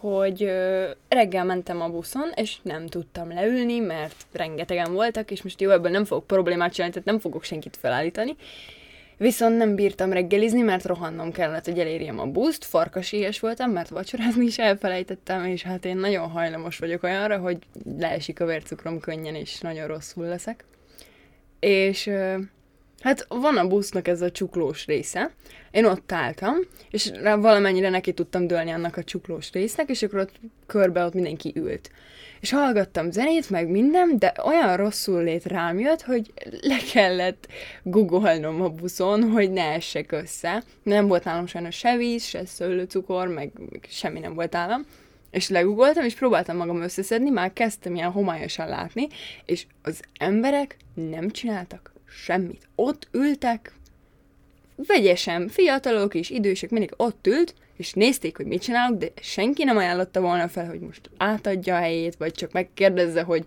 hogy 0.00 0.50
reggel 1.08 1.44
mentem 1.44 1.80
a 1.80 1.88
buszon, 1.88 2.30
és 2.34 2.56
nem 2.62 2.86
tudtam 2.86 3.28
leülni, 3.28 3.78
mert 3.78 4.26
rengetegen 4.32 4.92
voltak, 4.92 5.30
és 5.30 5.42
most 5.42 5.60
jó, 5.60 5.70
ebből 5.70 5.90
nem 5.90 6.04
fogok 6.04 6.26
problémát 6.26 6.72
csinálni, 6.72 6.94
tehát 6.94 7.08
nem 7.08 7.18
fogok 7.18 7.44
senkit 7.44 7.76
felállítani. 7.76 8.36
Viszont 9.16 9.56
nem 9.56 9.74
bírtam 9.74 10.12
reggelizni, 10.12 10.60
mert 10.60 10.84
rohannom 10.84 11.32
kellett, 11.32 11.64
hogy 11.64 11.78
elérjem 11.78 12.18
a 12.18 12.26
buszt, 12.26 12.64
farkaséhes 12.64 13.40
voltam, 13.40 13.70
mert 13.70 13.88
vacsorázni 13.88 14.44
is 14.44 14.58
elfelejtettem, 14.58 15.44
és 15.44 15.62
hát 15.62 15.84
én 15.84 15.96
nagyon 15.96 16.28
hajlamos 16.28 16.78
vagyok 16.78 17.02
olyanra, 17.02 17.38
hogy 17.38 17.58
leesik 17.98 18.40
a 18.40 18.46
vércukrom 18.46 19.00
könnyen, 19.00 19.34
és 19.34 19.60
nagyon 19.60 19.86
rosszul 19.86 20.26
leszek. 20.26 20.64
És 21.58 22.10
Hát 23.00 23.26
van 23.28 23.56
a 23.56 23.66
busznak 23.66 24.08
ez 24.08 24.20
a 24.20 24.30
csuklós 24.30 24.86
része. 24.86 25.30
Én 25.70 25.84
ott 25.84 26.12
álltam, 26.12 26.54
és 26.90 27.10
valamennyire 27.22 27.88
neki 27.88 28.12
tudtam 28.12 28.46
dőlni 28.46 28.70
annak 28.70 28.96
a 28.96 29.04
csuklós 29.04 29.52
résznek, 29.52 29.88
és 29.88 30.02
akkor 30.02 30.18
ott 30.18 30.40
körbe 30.66 31.04
ott 31.04 31.14
mindenki 31.14 31.52
ült. 31.54 31.90
És 32.40 32.50
hallgattam 32.50 33.10
zenét, 33.10 33.50
meg 33.50 33.68
minden, 33.68 34.18
de 34.18 34.34
olyan 34.44 34.76
rosszul 34.76 35.22
lét 35.22 35.44
rám 35.44 35.78
jött, 35.78 36.02
hogy 36.02 36.32
le 36.60 36.76
kellett 36.92 37.46
googolnom 37.82 38.62
a 38.62 38.68
buszon, 38.68 39.30
hogy 39.30 39.50
ne 39.50 39.62
essek 39.62 40.12
össze. 40.12 40.62
Nem 40.82 41.06
volt 41.06 41.24
nálam 41.24 41.46
sajnos 41.46 41.76
se 41.76 41.96
víz, 41.96 42.24
se 42.24 42.46
szőlőcukor, 42.46 43.28
meg 43.28 43.52
semmi 43.88 44.18
nem 44.18 44.34
volt 44.34 44.52
nálam. 44.52 44.86
És 45.30 45.48
legugoltam, 45.48 46.04
és 46.04 46.14
próbáltam 46.14 46.56
magam 46.56 46.82
összeszedni, 46.82 47.30
már 47.30 47.52
kezdtem 47.52 47.94
ilyen 47.94 48.10
homályosan 48.10 48.68
látni, 48.68 49.08
és 49.44 49.66
az 49.82 50.00
emberek 50.18 50.76
nem 50.94 51.30
csináltak 51.30 51.92
semmit. 52.10 52.68
Ott 52.74 53.08
ültek, 53.12 53.72
vegyesen, 54.86 55.48
fiatalok 55.48 56.14
és 56.14 56.30
idősek, 56.30 56.70
mindig 56.70 56.92
ott 56.96 57.26
ült, 57.26 57.54
és 57.76 57.92
nézték, 57.92 58.36
hogy 58.36 58.46
mit 58.46 58.62
csinálok, 58.62 58.98
de 58.98 59.06
senki 59.20 59.64
nem 59.64 59.76
ajánlotta 59.76 60.20
volna 60.20 60.48
fel, 60.48 60.66
hogy 60.66 60.80
most 60.80 61.10
átadja 61.16 61.76
a 61.76 61.80
helyét, 61.80 62.16
vagy 62.16 62.32
csak 62.32 62.52
megkérdezze, 62.52 63.22
hogy 63.22 63.44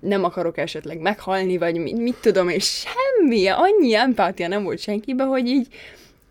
nem 0.00 0.24
akarok 0.24 0.58
esetleg 0.58 0.98
meghalni, 0.98 1.58
vagy 1.58 1.76
mit, 1.76 1.98
mit 1.98 2.16
tudom, 2.20 2.48
és 2.48 2.84
semmi, 2.84 3.46
annyi 3.46 3.94
empátia 3.94 4.48
nem 4.48 4.62
volt 4.62 4.78
senkibe, 4.78 5.24
hogy 5.24 5.46
így, 5.46 5.66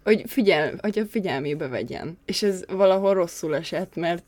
hogy, 0.04 0.24
figyel, 0.26 0.74
hogy 0.82 1.00
a 1.00 1.06
figyelmébe 1.06 1.68
vegyen. 1.68 2.18
És 2.26 2.44
ez 2.44 2.64
valahol 2.68 3.14
rosszul 3.14 3.56
esett, 3.56 3.96
mert 3.96 4.24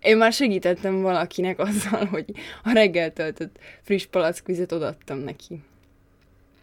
én 0.00 0.16
már 0.16 0.32
segítettem 0.32 1.02
valakinek 1.02 1.58
azzal, 1.58 2.04
hogy 2.04 2.24
a 2.64 2.72
reggel 2.72 3.12
töltött 3.12 3.58
friss 3.82 4.06
palackvizet 4.06 4.72
odaadtam 4.72 5.18
neki. 5.18 5.60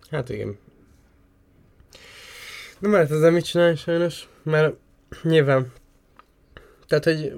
Hát 0.10 0.30
igen. 0.30 0.58
Nem 2.80 2.92
lehet 2.92 3.12
ezzel 3.12 3.32
mit 3.32 3.46
csinálni 3.46 3.76
sajnos, 3.76 4.30
mert 4.44 4.76
nyilván. 5.24 5.72
Tehát, 6.88 7.04
hogy 7.04 7.34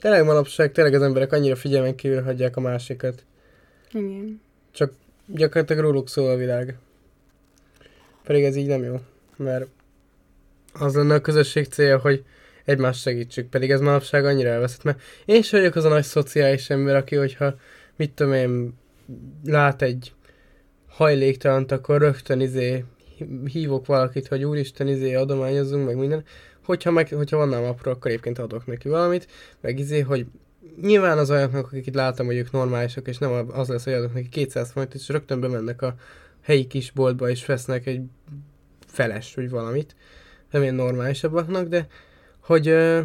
tényleg 0.00 0.24
manapság 0.24 0.72
tényleg 0.72 0.94
az 0.94 1.02
emberek 1.02 1.32
annyira 1.32 1.56
figyelmen 1.56 1.94
kívül 1.94 2.22
hagyják 2.22 2.56
a 2.56 2.60
másikat. 2.60 3.24
Igen. 3.92 4.40
Csak 4.70 4.92
gyakorlatilag 5.26 5.82
róluk 5.82 6.08
szól 6.08 6.30
a 6.30 6.36
világ. 6.36 6.78
Pedig 8.24 8.44
ez 8.44 8.56
így 8.56 8.66
nem 8.66 8.82
jó, 8.82 9.00
mert 9.36 9.66
az 10.72 10.94
lenne 10.94 11.14
a 11.14 11.20
közösség 11.20 11.66
célja, 11.66 11.98
hogy 11.98 12.24
egymást 12.64 13.00
segítsük, 13.00 13.48
pedig 13.48 13.70
ez 13.70 13.80
manapság 13.80 14.24
annyira 14.24 14.48
elveszett, 14.48 14.82
mert 14.82 15.00
én 15.24 15.36
is 15.36 15.50
vagyok 15.50 15.74
az 15.74 15.84
a 15.84 15.88
nagy 15.88 16.04
szociális 16.04 16.70
ember, 16.70 16.96
aki, 16.96 17.16
hogyha 17.16 17.54
mit 17.96 18.10
tudom 18.10 18.32
én, 18.32 18.74
lát 19.44 19.82
egy 19.82 20.12
hajléktalant, 20.92 21.72
akkor 21.72 22.00
rögtön 22.00 22.40
izé 22.40 22.84
hívok 23.44 23.86
valakit, 23.86 24.28
hogy 24.28 24.44
úristen 24.44 24.88
izé 24.88 25.14
adományozzunk, 25.14 25.86
meg 25.86 25.96
minden. 25.96 26.24
Hogyha, 26.64 26.90
meg, 26.90 27.08
hogyha 27.08 27.36
van 27.36 27.48
nálam 27.48 27.68
apró, 27.68 27.90
akkor 27.90 28.10
egyébként 28.10 28.38
adok 28.38 28.66
neki 28.66 28.88
valamit, 28.88 29.28
meg 29.60 29.78
izé, 29.78 30.00
hogy 30.00 30.26
nyilván 30.80 31.18
az 31.18 31.30
olyanok, 31.30 31.66
akik 31.66 31.86
itt 31.86 31.94
láttam, 31.94 32.26
hogy 32.26 32.36
ők 32.36 32.50
normálisak, 32.50 33.08
és 33.08 33.18
nem 33.18 33.50
az 33.50 33.68
lesz, 33.68 33.84
hogy 33.84 33.92
adok 33.92 34.14
neki 34.14 34.28
200 34.28 34.70
forintot, 34.72 35.00
és 35.00 35.08
rögtön 35.08 35.40
bemennek 35.40 35.82
a 35.82 35.94
helyi 36.42 36.66
kis 36.66 36.90
boltba, 36.90 37.30
és 37.30 37.46
vesznek 37.46 37.86
egy 37.86 38.02
feles, 38.86 39.34
vagy 39.34 39.50
valamit. 39.50 39.96
Nem 40.50 40.62
ilyen 40.62 40.74
normálisabbaknak, 40.74 41.68
de 41.68 41.86
hogy 42.40 42.68
uh, 42.68 43.00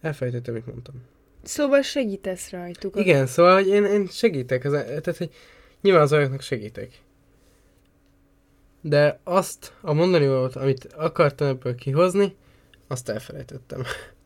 elfelejtettem, 0.00 0.54
mit 0.54 0.66
mondtam. 0.66 1.11
Szóval 1.42 1.82
segítesz 1.82 2.50
rajtuk. 2.50 2.96
Igen, 2.96 3.26
szóval 3.26 3.54
hogy 3.54 3.68
én, 3.68 3.84
én 3.84 4.06
segítek, 4.06 4.64
az, 4.64 4.72
tehát 4.72 5.16
hogy 5.16 5.30
nyilván 5.80 6.02
az 6.02 6.12
olyanoknak 6.12 6.40
segítek. 6.40 6.90
De 8.80 9.20
azt 9.24 9.72
a 9.80 9.92
mondani 9.92 10.26
volt, 10.28 10.56
amit 10.56 10.92
akartam 10.96 11.48
ebből 11.48 11.74
kihozni, 11.74 12.36
azt 12.88 13.08
elfelejtettem. 13.08 13.82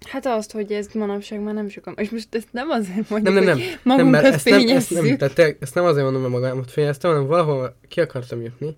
Hát 0.08 0.26
azt, 0.26 0.52
hogy 0.52 0.72
ez 0.72 0.88
manapság 0.92 1.40
már 1.40 1.54
nem 1.54 1.68
sokan. 1.68 1.94
És 1.96 2.10
most 2.10 2.34
ezt 2.34 2.48
nem 2.50 2.70
azért 2.70 3.10
mondjuk, 3.10 3.34
Nem, 3.34 3.44
nem, 3.44 3.44
nem. 3.44 3.54
hogy 3.56 3.66
nem 3.66 3.78
magunkat 3.82 4.22
mert 4.22 4.34
ezt 4.34 4.48
nem, 4.48 4.68
ezt 4.68 4.90
nem, 4.90 5.16
tehát 5.16 5.34
tényleg 5.34 5.56
ezt 5.60 5.74
nem 5.74 5.84
azért 5.84 6.04
mondom, 6.04 6.20
mert 6.20 6.32
magamat 6.32 6.70
fényeztem, 6.70 7.10
hanem 7.10 7.26
valahol 7.26 7.76
ki 7.88 8.00
akartam 8.00 8.42
jutni, 8.42 8.76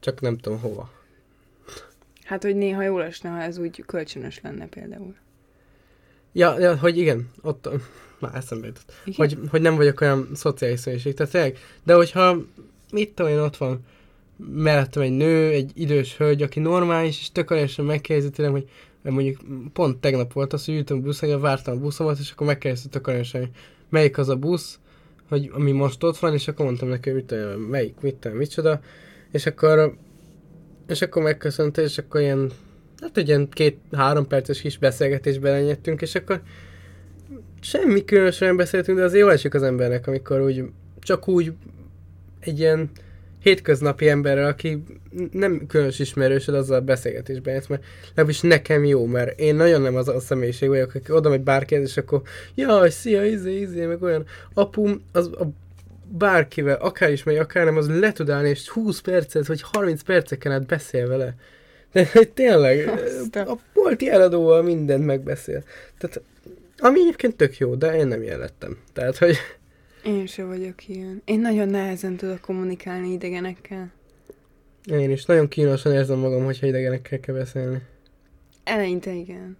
csak 0.00 0.20
nem 0.20 0.38
tudom 0.38 0.60
hova. 0.60 0.90
Hát, 2.24 2.42
hogy 2.42 2.56
néha 2.56 2.82
jól 2.82 3.02
esne, 3.02 3.30
ha 3.30 3.40
ez 3.40 3.58
úgy 3.58 3.84
kölcsönös 3.86 4.40
lenne 4.42 4.66
például. 4.66 5.14
Ja, 6.36 6.58
ja 6.58 6.78
hogy 6.78 6.98
igen, 6.98 7.30
ott 7.42 7.68
már 8.18 8.34
eszembe 8.34 8.66
jutott. 8.66 8.92
Igen? 9.04 9.16
Hogy, 9.16 9.38
hogy 9.50 9.60
nem 9.60 9.76
vagyok 9.76 10.00
olyan 10.00 10.28
szociális 10.34 10.80
személyiség, 10.80 11.14
tehát 11.14 11.32
tényleg. 11.32 11.58
De 11.84 11.94
hogyha, 11.94 12.36
mit 12.92 13.14
tudom 13.14 13.32
én, 13.32 13.38
ott 13.38 13.56
van 13.56 13.80
mellettem 14.36 15.02
egy 15.02 15.12
nő, 15.12 15.50
egy 15.50 15.70
idős 15.74 16.16
hölgy, 16.16 16.42
aki 16.42 16.60
normális, 16.60 17.18
és 17.20 17.32
tök 17.32 17.50
aranyosan 17.50 17.84
megkérdezi 17.84 18.30
tőlem, 18.30 18.52
hogy 18.52 18.68
mondjuk 19.02 19.40
pont 19.72 19.96
tegnap 19.96 20.32
volt 20.32 20.52
az, 20.52 20.64
hogy 20.64 20.74
ültem 20.74 20.96
a 20.96 21.00
buszon, 21.00 21.40
vártam 21.40 21.76
a 21.76 21.80
buszomat, 21.80 22.18
és 22.18 22.30
akkor 22.30 22.46
megkérdezte 22.46 22.88
tök 22.88 23.06
aranyosan, 23.06 23.40
hogy 23.40 23.50
melyik 23.88 24.18
az 24.18 24.28
a 24.28 24.36
busz, 24.36 24.78
hogy 25.28 25.50
ami 25.52 25.72
most 25.72 26.02
ott 26.02 26.18
van, 26.18 26.32
és 26.32 26.48
akkor 26.48 26.64
mondtam 26.64 26.88
neki, 26.88 27.10
hogy 27.10 27.18
mit 27.18 27.26
tudom, 27.26 27.60
melyik, 27.60 28.00
mit 28.00 28.14
tudom, 28.14 28.36
micsoda, 28.36 28.80
és 29.30 29.46
akkor 29.46 29.96
és 30.86 31.02
akkor 31.02 31.22
megköszönte, 31.22 31.82
és 31.82 31.98
akkor 31.98 32.20
ilyen, 32.20 32.50
hát 33.00 33.16
egy 33.16 33.28
ilyen 33.28 33.48
két-három 33.48 34.26
perces 34.26 34.60
kis 34.60 34.78
beszélgetésbe 34.78 35.50
lenyettünk, 35.50 36.02
és 36.02 36.14
akkor 36.14 36.40
semmi 37.60 38.04
különösen 38.04 38.56
beszéltünk, 38.56 38.98
de 38.98 39.04
az 39.04 39.14
jó 39.14 39.28
esik 39.28 39.54
az 39.54 39.62
embernek, 39.62 40.06
amikor 40.06 40.40
úgy, 40.40 40.64
csak 41.00 41.28
úgy 41.28 41.52
egy 42.40 42.58
ilyen 42.58 42.90
hétköznapi 43.46 44.08
emberrel, 44.08 44.46
aki 44.46 44.82
nem 45.30 45.66
különös 45.66 45.98
ismerősöd, 45.98 46.54
azzal 46.54 46.80
beszélgetésben 46.80 47.54
jössz, 47.54 47.66
mert 47.66 47.84
legalábbis 48.08 48.40
nekem 48.40 48.84
jó, 48.84 49.06
mert 49.06 49.38
én 49.40 49.54
nagyon 49.54 49.80
nem 49.80 49.96
az 49.96 50.08
a 50.08 50.20
személyiség 50.20 50.68
vagyok, 50.68 50.94
aki 50.94 51.12
oda 51.12 51.28
megy 51.28 51.40
bárkihez, 51.40 51.82
és 51.82 51.96
akkor 51.96 52.22
jaj, 52.54 52.90
szia, 52.90 53.24
izé, 53.24 53.60
izé, 53.60 53.86
meg 53.86 54.02
olyan. 54.02 54.24
Apum, 54.54 55.02
az 55.12 55.26
a 55.26 55.46
bárkivel, 56.08 56.76
akár 56.76 57.12
is 57.12 57.22
megy, 57.22 57.36
akár 57.36 57.64
nem, 57.64 57.76
az 57.76 57.88
le 57.88 58.12
tud 58.12 58.30
állni, 58.30 58.48
és 58.48 58.68
20 58.68 59.00
percet, 59.00 59.46
vagy 59.46 59.60
30 59.62 60.02
perceken 60.02 60.52
át 60.52 60.66
beszél 60.66 61.08
vele. 61.08 61.34
De 61.96 62.08
hogy 62.12 62.28
tényleg, 62.30 62.88
Azt 62.88 63.36
a- 63.36 63.58
bolti 63.74 64.08
eladóval 64.10 64.62
mindent 64.62 65.04
megbeszél. 65.04 65.62
Tehát, 65.98 66.22
ami 66.78 67.00
egyébként 67.00 67.36
tök 67.36 67.58
jó, 67.58 67.74
de 67.74 67.96
én 67.96 68.06
nem 68.06 68.22
jellettem. 68.22 68.78
Tehát, 68.92 69.16
hogy 69.16 69.36
Én 70.04 70.26
se 70.26 70.44
vagyok 70.44 70.88
ilyen. 70.88 71.22
Én 71.24 71.40
nagyon 71.40 71.68
nehezen 71.68 72.16
tudok 72.16 72.40
kommunikálni 72.40 73.12
idegenekkel. 73.12 73.92
én 74.90 75.10
is 75.10 75.24
nagyon 75.24 75.48
kínosan 75.48 75.92
érzem 75.92 76.18
magam, 76.18 76.44
hogyha 76.44 76.66
idegenekkel 76.66 77.20
kell 77.20 77.34
beszélni. 77.34 77.78
Eleinte 78.64 79.12
igen. 79.12 79.56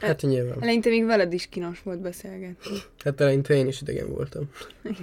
Hát 0.00 0.22
nyilván. 0.22 0.62
Eleinte 0.62 0.88
még 0.88 1.04
veled 1.04 1.32
is 1.32 1.46
kínos 1.48 1.82
volt 1.82 2.00
beszélgetni. 2.00 2.76
Hát 3.04 3.20
eleinte 3.20 3.54
én 3.54 3.66
is 3.66 3.80
idegen 3.80 4.08
voltam. 4.08 4.50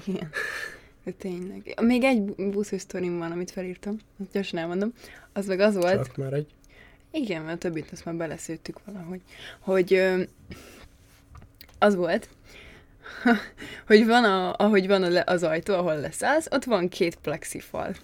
Igen. 0.06 0.30
Tényleg. 1.18 1.78
Még 1.82 2.04
egy 2.04 2.22
buszos 2.22 2.82
sztorim 2.82 3.18
van, 3.18 3.32
amit 3.32 3.52
felírtam. 3.52 3.98
Azt 4.20 4.32
gyorsan 4.32 4.60
elmondom. 4.60 4.94
Az 5.34 5.46
meg 5.46 5.60
az 5.60 5.76
volt, 5.76 6.06
Csak 6.06 6.18
már 6.18 6.34
egy. 6.34 6.48
Igen, 7.12 7.42
mert 7.42 7.56
a 7.56 7.58
többit 7.58 7.92
azt 7.92 8.06
már 8.06 8.16
beleszőttük 8.16 8.80
valahogy. 8.86 9.22
Hogy 9.60 9.94
ö, 9.94 10.22
az 11.80 11.96
volt, 11.96 12.30
hogy 13.88 14.06
van, 14.06 14.24
a, 14.24 14.54
ahogy 14.58 14.88
van 14.88 15.04
a 15.04 15.10
le, 15.10 15.24
az 15.26 15.44
ajtó, 15.44 15.74
ahol 15.74 16.00
leszállsz, 16.00 16.48
ott 16.52 16.64
van 16.64 16.90
két 16.90 17.16
plexifal. 17.16 17.96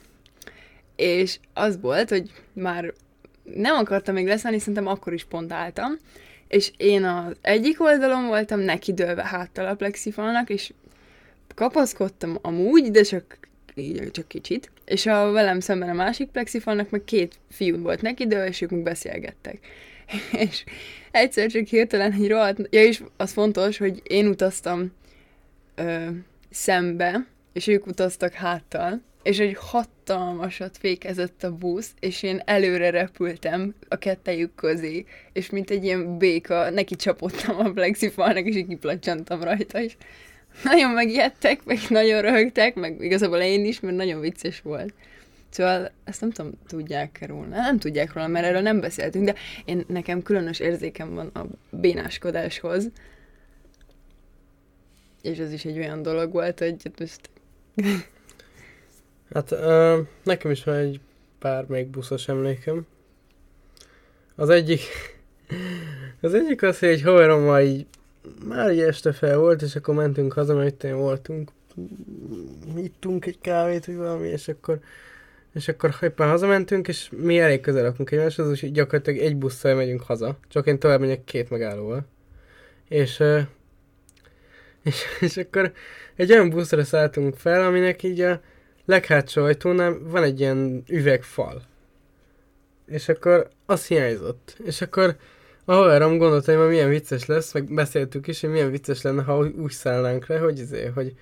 És 0.96 1.39
az 1.54 1.80
volt, 1.82 2.10
hogy 2.10 2.32
már 2.54 2.94
nem 3.44 3.75
akartam 3.75 4.13
még 4.13 4.27
leszállni, 4.27 4.60
szerintem 4.60 4.88
akkor 4.88 5.13
is 5.13 5.24
pont 5.24 5.51
álltam, 5.51 5.98
és 6.48 6.72
én 6.77 7.04
az 7.04 7.36
egyik 7.42 7.82
oldalon 7.82 8.27
voltam 8.27 8.60
neki 8.60 8.94
dőlve 8.94 9.24
háttal 9.24 9.66
a 9.66 9.75
plexifalnak, 9.75 10.50
és 10.50 10.74
kapaszkodtam 11.56 12.38
amúgy, 12.42 12.92
de 12.92 13.01
csak, 13.01 13.38
így, 13.75 14.12
csak 14.12 14.27
kicsit. 14.27 14.72
És 14.86 15.06
a 15.06 15.32
velem 15.32 15.60
szemben 15.60 15.89
a 15.89 15.94
másik 15.94 16.30
plexifalnak 16.30 16.89
meg 16.89 17.04
két 17.04 17.39
fiú 17.50 17.77
volt 17.77 18.01
neki, 18.01 18.27
de 18.27 18.48
és 18.48 18.62
ők 18.62 18.75
beszélgettek. 18.84 19.60
És 20.48 20.63
egyszer 21.12 21.50
csak 21.50 21.66
hirtelen 21.66 22.12
egy 22.12 22.27
rohadt... 22.27 22.74
Ja, 22.74 22.84
és 22.84 23.04
az 23.18 23.32
fontos, 23.32 23.77
hogy 23.77 24.01
én 24.04 24.27
utaztam 24.27 24.92
ö, 25.75 26.08
szembe, 26.50 27.27
és 27.54 27.68
ők 27.68 27.88
utaztak 27.88 28.34
háttal, 28.34 29.01
és 29.24 29.39
egy 29.39 29.58
hatalmasat 29.60 30.77
fékezett 30.77 31.44
a 31.44 31.51
busz, 31.51 31.94
és 32.00 32.24
én 32.24 32.42
előre 32.46 32.89
repültem 32.89 33.75
a 33.88 33.96
kettejük 33.96 34.56
közé, 34.56 35.06
és 35.34 35.50
mint 35.50 35.70
egy 35.70 35.84
ilyen 35.84 36.18
béka, 36.18 36.70
neki 36.70 36.96
csapottam 36.96 37.60
a 37.60 37.72
plexifalnak, 37.72 38.46
és 38.46 38.56
így 38.56 38.68
kiplacsantam 38.68 39.44
rajta, 39.44 39.82
és 39.82 39.96
nagyon 40.64 40.92
megijedtek, 40.92 41.66
meg 41.66 41.78
nagyon 41.90 42.22
röhögtek, 42.22 42.76
meg 42.76 43.02
igazából 43.02 43.38
én 43.38 43.66
is, 43.66 43.80
mert 43.80 43.96
nagyon 43.96 44.20
vicces 44.20 44.62
volt. 44.62 44.94
Szóval 45.50 45.92
ezt 46.04 46.22
nem 46.22 46.32
tudom, 46.32 46.52
tudják 46.68 47.24
róla. 47.28 47.48
Nem 47.48 47.78
tudják 47.80 48.14
róla, 48.14 48.28
mert 48.28 48.46
erről 48.46 48.62
nem 48.62 48.80
beszéltünk, 48.80 49.26
de 49.26 49.36
én 49.66 49.84
nekem 49.88 50.22
különös 50.22 50.60
érzékem 50.60 51.14
van 51.14 51.28
a 51.28 51.46
bénáskodáshoz. 51.70 52.90
És 55.22 55.38
ez 55.38 55.52
is 55.52 55.66
egy 55.66 55.78
olyan 55.78 56.02
dolog 56.02 56.32
volt, 56.32 56.60
hogy 56.60 56.76
most 57.00 57.30
Hát 59.34 59.52
ö, 59.52 60.02
nekem 60.24 60.52
is 60.52 60.64
van 60.64 60.76
egy 60.76 61.00
pár 61.40 61.66
még 61.66 61.88
buszos 61.88 62.28
emlékem. 62.28 62.86
Az 64.36 64.50
egyik, 64.50 64.82
az 66.22 66.34
egyik 66.34 66.62
az, 66.62 66.80
hogy 66.80 66.90
egy 66.90 67.02
haverommal 67.02 67.62
így 67.62 67.86
már 68.48 68.72
így 68.72 68.79
este 68.79 69.12
fel 69.12 69.38
volt, 69.38 69.62
és 69.62 69.75
akkor 69.75 69.96
mentünk 69.96 70.34
haza, 70.34 70.55
mert 70.55 70.84
itt 70.84 70.91
voltunk. 70.91 71.51
Ittunk 72.75 73.25
egy 73.25 73.39
kávét, 73.41 73.86
vagy 73.86 73.96
valami, 73.96 74.27
és 74.27 74.48
akkor 74.48 74.79
és 75.57 75.67
akkor 75.67 75.96
éppen 76.01 76.29
hazamentünk, 76.29 76.88
és 76.88 77.10
mi 77.17 77.39
elég 77.39 77.62
közel 77.62 77.84
lakunk 77.84 78.12
egymáshoz, 78.12 78.51
és 78.51 78.72
gyakorlatilag 78.72 79.19
egy 79.19 79.38
busszal 79.38 79.75
megyünk 79.75 80.01
haza. 80.01 80.38
Csak 80.48 80.67
én 80.67 80.79
tovább 80.79 81.00
megyek 81.00 81.24
két 81.24 81.50
megállóval. 81.50 82.05
És, 82.88 83.24
és, 84.84 85.03
és 85.19 85.38
akkor 85.38 85.72
egy 86.15 86.31
olyan 86.31 86.50
buszra 86.50 86.84
szálltunk 86.84 87.36
fel, 87.36 87.65
aminek 87.65 88.03
így 88.03 88.22
a 88.22 88.41
leghátsó 88.86 89.43
ajtónál 89.43 89.98
van 90.01 90.24
egy 90.24 90.39
ilyen 90.39 90.84
üvegfal. 90.89 91.62
És 92.86 93.10
akkor 93.10 93.50
az 93.65 93.88
hiányzott. 93.88 94.57
És 94.65 94.81
akkor 94.81 95.15
a 95.69 95.74
haverom 95.74 96.17
gondolta, 96.17 96.51
hogy 96.51 96.62
ma 96.62 96.67
milyen 96.67 96.89
vicces 96.89 97.25
lesz, 97.25 97.53
meg 97.53 97.74
beszéltük 97.74 98.27
is, 98.27 98.41
hogy 98.41 98.50
milyen 98.50 98.71
vicces 98.71 99.01
lenne, 99.01 99.21
ha 99.21 99.47
úgy 99.57 99.71
szállnánk 99.71 100.27
le, 100.27 100.38
hogy, 100.38 100.59
izé, 100.59 100.86
hogy, 100.86 101.13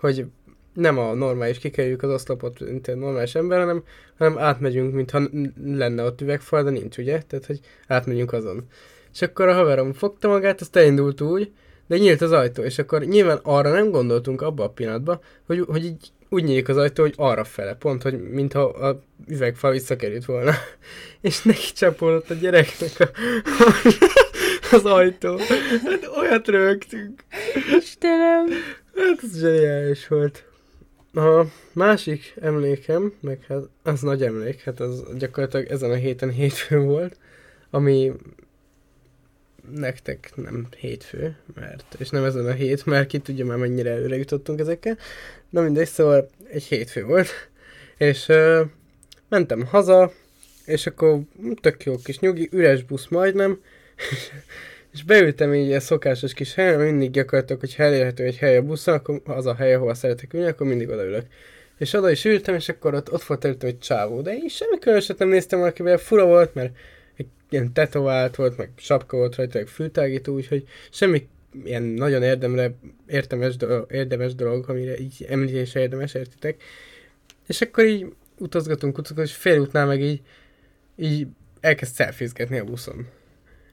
hogy 0.00 0.26
nem 0.74 0.98
a 0.98 1.14
normális, 1.14 1.58
kikerüljük 1.58 2.02
az 2.02 2.10
oszlopot, 2.10 2.60
mint 2.60 2.88
egy 2.88 2.96
normális 2.96 3.34
ember, 3.34 3.58
hanem, 3.58 3.82
hanem 4.18 4.38
átmegyünk, 4.38 4.94
mintha 4.94 5.20
lenne 5.64 6.02
ott 6.02 6.20
üvegfal, 6.20 6.62
de 6.62 6.70
nincs, 6.70 6.98
ugye? 6.98 7.22
Tehát, 7.22 7.46
hogy 7.46 7.60
átmegyünk 7.86 8.32
azon. 8.32 8.66
És 9.12 9.22
akkor 9.22 9.48
a 9.48 9.54
haverom 9.54 9.92
fogta 9.92 10.28
magát, 10.28 10.60
azt 10.60 10.76
elindult 10.76 11.20
úgy, 11.20 11.52
de 11.86 11.96
nyílt 11.96 12.20
az 12.20 12.32
ajtó, 12.32 12.62
és 12.62 12.78
akkor 12.78 13.02
nyilván 13.04 13.40
arra 13.42 13.70
nem 13.70 13.90
gondoltunk 13.90 14.42
abba 14.42 14.64
a 14.64 14.70
pillanatban, 14.70 15.20
hogy, 15.46 15.64
hogy 15.68 15.84
így 15.84 16.12
úgy 16.32 16.44
nyílik 16.44 16.68
az 16.68 16.76
ajtó, 16.76 17.02
hogy 17.02 17.14
arra 17.16 17.44
fele, 17.44 17.74
pont, 17.74 18.02
hogy 18.02 18.30
mintha 18.30 18.62
a 18.62 19.02
üvegfal 19.28 19.70
visszakerült 19.70 20.24
volna. 20.24 20.52
és 21.20 21.42
neki 21.42 21.72
csapolott 21.72 22.30
a 22.30 22.34
gyereknek 22.34 22.90
a, 22.98 23.08
az 24.76 24.84
ajtó. 24.84 25.36
Hát 25.84 26.08
olyat 26.16 26.48
rögtünk. 26.48 27.24
Istenem! 27.78 28.46
Hát 28.96 29.22
ez 29.22 29.38
zseniális 29.38 30.08
volt. 30.08 30.44
A 31.14 31.44
másik 31.72 32.34
emlékem, 32.40 33.12
meg 33.20 33.44
hát 33.48 33.62
az 33.82 34.00
nagy 34.00 34.22
emlék, 34.22 34.60
hát 34.60 34.80
az 34.80 35.04
gyakorlatilag 35.18 35.66
ezen 35.66 35.90
a 35.90 35.94
héten 35.94 36.30
hétfőn 36.30 36.86
volt, 36.86 37.16
ami 37.70 38.12
nektek 39.70 40.30
nem 40.34 40.66
hétfő, 40.76 41.36
mert, 41.54 41.94
és 41.98 42.08
nem 42.08 42.24
ezen 42.24 42.46
a 42.46 42.52
hét, 42.52 42.86
mert 42.86 43.06
ki 43.06 43.18
tudja 43.18 43.44
már 43.44 43.56
mennyire 43.56 43.90
előre 43.90 44.16
jutottunk 44.16 44.60
ezekkel. 44.60 44.98
Na 45.50 45.60
mindegy, 45.60 45.88
szóval 45.88 46.30
egy 46.48 46.62
hétfő 46.62 47.04
volt, 47.04 47.28
és 47.96 48.28
uh, 48.28 48.60
mentem 49.28 49.66
haza, 49.66 50.12
és 50.64 50.86
akkor 50.86 51.20
tök 51.60 51.84
jó 51.84 51.96
kis 51.96 52.18
nyugi, 52.18 52.48
üres 52.52 52.82
busz 52.82 53.08
majdnem, 53.08 53.60
és 54.92 55.02
beültem 55.02 55.54
így 55.54 55.72
a 55.72 55.80
szokásos 55.80 56.32
kis 56.32 56.54
helyen, 56.54 56.80
mindig 56.80 57.10
gyakorlatilag, 57.10 57.60
hogy 57.60 57.74
elérhető 57.76 58.24
egy 58.24 58.36
hely 58.36 58.56
a 58.56 58.62
buszon, 58.62 58.94
akkor 58.94 59.20
az 59.24 59.46
a 59.46 59.54
hely, 59.54 59.74
ahol 59.74 59.94
szeretek 59.94 60.32
ülni, 60.32 60.46
akkor 60.46 60.66
mindig 60.66 60.88
odaülök. 60.88 61.26
És 61.78 61.92
oda 61.92 62.10
is 62.10 62.24
ültem, 62.24 62.54
és 62.54 62.68
akkor 62.68 62.94
ott, 62.94 63.12
ott 63.12 63.22
volt 63.22 63.44
előttem 63.44 63.68
egy 63.68 63.78
csávó, 63.78 64.20
de 64.20 64.34
én 64.34 64.48
semmi 64.48 64.78
különöset 64.78 65.18
nem 65.18 65.28
néztem 65.28 65.58
valakivel, 65.58 65.98
fura 65.98 66.26
volt, 66.26 66.54
mert 66.54 66.72
ilyen 67.52 67.72
tetovált 67.72 68.36
volt, 68.36 68.56
meg 68.56 68.70
sapka 68.76 69.16
volt 69.16 69.34
rajta, 69.34 69.58
meg 69.58 69.66
fültágító, 69.66 70.34
úgyhogy 70.34 70.64
semmi 70.90 71.28
ilyen 71.64 71.82
nagyon 71.82 72.22
érdemre, 72.22 72.74
érdemes, 73.06 73.56
dolog, 73.56 73.92
érdemes 73.92 74.34
dolog, 74.34 74.68
amire 74.68 74.98
így 74.98 75.26
említése 75.28 75.80
érdemes, 75.80 76.14
értitek. 76.14 76.62
És 77.46 77.60
akkor 77.60 77.84
így 77.84 78.06
utazgatunk, 78.38 78.98
utazgatunk, 78.98 79.28
és 79.28 79.34
félútnál 79.34 79.86
meg 79.86 80.02
így, 80.02 80.20
így 80.96 81.26
elkezd 81.60 81.94
szelfizgetni 81.94 82.58
a 82.58 82.64
buszon. 82.64 83.06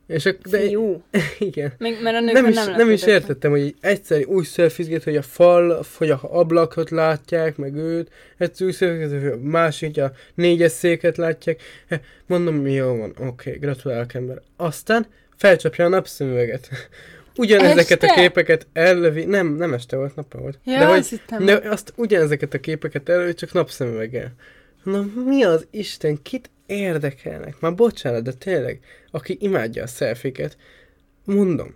És 0.09 0.25
ak- 0.25 0.49
de, 0.49 0.59
Fiú. 0.59 1.03
igen. 1.49 1.73
Még, 1.77 1.97
mert 2.01 2.15
a 2.15 2.19
Nem 2.19 2.45
is, 2.45 2.55
nem, 2.55 2.75
nem 2.75 2.89
is 2.89 3.03
értettem, 3.03 3.51
hogy 3.51 3.75
egyszer 3.79 4.25
úgy 4.25 4.45
szelfizget, 4.45 5.03
hogy 5.03 5.15
a 5.15 5.21
fal, 5.21 5.85
hogy 5.97 6.09
a 6.09 6.19
ablakot 6.21 6.89
látják, 6.89 7.57
meg 7.57 7.75
őt, 7.75 8.11
egyszer 8.37 8.67
úgy 8.67 8.73
szelfizget, 8.73 9.21
hogy 9.21 9.31
a 9.31 9.37
másik, 9.41 9.97
a 9.97 10.11
négyes 10.33 10.71
széket 10.71 11.17
látják. 11.17 11.61
Mondom, 12.25 12.67
jó 12.67 12.97
van, 12.97 13.09
oké, 13.09 13.23
okay, 13.25 13.57
gratulálok 13.57 14.13
ember. 14.13 14.41
Aztán 14.57 15.07
felcsapja 15.35 15.85
a 15.85 15.89
napszemüveget. 15.89 16.69
Ugyanezeket 17.37 18.03
a 18.03 18.05
Este? 18.05 18.21
képeket 18.21 18.67
ellövi, 18.73 19.25
nem, 19.25 19.55
nem 19.55 19.73
este 19.73 19.95
volt, 19.95 20.15
nappal 20.15 20.41
volt. 20.41 20.59
Ja, 20.65 20.79
de, 20.79 20.85
hogy, 20.85 20.97
azt 20.97 21.09
hittem. 21.09 21.45
de 21.45 21.61
azt 21.69 21.93
ugyanezeket 21.95 22.53
a 22.53 22.59
képeket 22.59 23.09
elő, 23.09 23.33
csak 23.33 23.51
napszemüveggel. 23.53 24.33
Na 24.83 25.05
mi 25.25 25.43
az 25.43 25.67
Isten, 25.71 26.21
kit 26.21 26.49
érdekelnek? 26.69 27.59
Már 27.59 27.75
bocsánat, 27.75 28.23
de 28.23 28.33
tényleg, 28.33 28.79
aki 29.11 29.37
imádja 29.39 29.83
a 29.83 29.87
szelfiket, 29.87 30.57
mondom, 31.25 31.75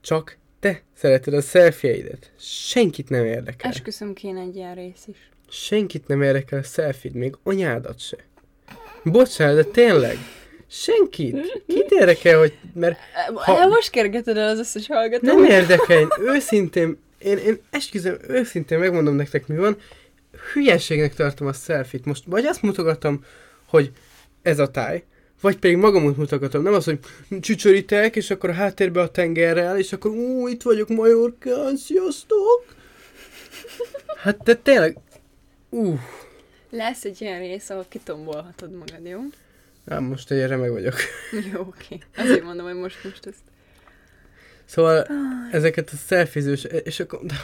csak 0.00 0.36
te 0.60 0.82
szereted 0.96 1.34
a 1.34 1.40
szelfieidet. 1.40 2.32
Senkit 2.38 3.08
nem 3.08 3.24
érdekel. 3.24 3.70
Esküszöm 3.70 4.12
kéne 4.14 4.40
egy 4.40 4.56
ilyen 4.56 4.74
rész 4.74 5.06
is. 5.06 5.30
Senkit 5.48 6.06
nem 6.06 6.22
érdekel 6.22 6.58
a 6.58 6.62
szelfid, 6.62 7.12
még 7.12 7.34
anyádat 7.42 8.00
se. 8.00 8.16
Bocsánat, 9.04 9.54
de 9.54 9.64
tényleg. 9.64 10.16
Senkit. 10.68 11.62
Kit 11.66 11.90
érdekel, 11.90 12.38
hogy... 12.38 12.58
Mert 12.74 12.98
Ha... 13.34 13.66
Most 13.68 13.90
kergeted 13.90 14.36
el 14.36 14.48
az 14.48 14.58
összes 14.58 14.86
hallgatót. 14.86 15.34
nem 15.34 15.44
érdekel, 15.44 15.98
én 15.98 16.08
őszintén, 16.20 16.98
én, 17.18 17.38
én 17.38 17.60
esküszöm, 17.70 18.16
őszintén 18.28 18.78
megmondom 18.78 19.14
nektek 19.14 19.46
mi 19.46 19.56
van, 19.56 19.76
hülyeségnek 20.52 21.14
tartom 21.14 21.46
a 21.46 21.52
selfit. 21.52 22.04
Most 22.04 22.24
vagy 22.26 22.44
azt 22.44 22.62
mutogatom, 22.62 23.24
hogy 23.66 23.92
ez 24.42 24.58
a 24.58 24.70
táj, 24.70 25.04
vagy 25.40 25.56
pedig 25.56 25.76
magamot 25.76 26.16
mutogatom. 26.16 26.62
Nem 26.62 26.74
az, 26.74 26.84
hogy 26.84 26.98
csücsörítek, 27.40 28.16
és 28.16 28.30
akkor 28.30 28.50
a 28.50 28.52
háttérbe 28.52 29.00
a 29.00 29.10
tengerrel, 29.10 29.78
és 29.78 29.92
akkor 29.92 30.10
ú, 30.10 30.48
itt 30.48 30.62
vagyok 30.62 30.88
Majorkán, 30.88 31.76
sziasztok! 31.76 32.64
Hát 34.16 34.42
de 34.42 34.54
tényleg, 34.54 34.96
ú, 35.70 35.98
Lesz 36.70 37.04
egy 37.04 37.20
ilyen 37.20 37.38
rész, 37.38 37.70
ahol 37.70 37.86
kitombolhatod 37.88 38.72
magad, 38.72 39.06
jó? 39.06 39.20
hát 39.88 40.00
most 40.00 40.30
egy 40.30 40.58
meg 40.58 40.70
vagyok. 40.70 40.94
Jó, 41.52 41.60
oké. 41.60 41.98
Azért 42.16 42.42
mondom, 42.42 42.66
hogy 42.66 42.74
most 42.74 43.04
most 43.04 43.26
ezt. 43.26 43.38
Szóval 44.64 45.06
ezeket 45.52 45.90
a 45.92 45.96
selfizős, 46.06 46.64
és 46.84 47.00
akkor, 47.00 47.20
de, 47.22 47.34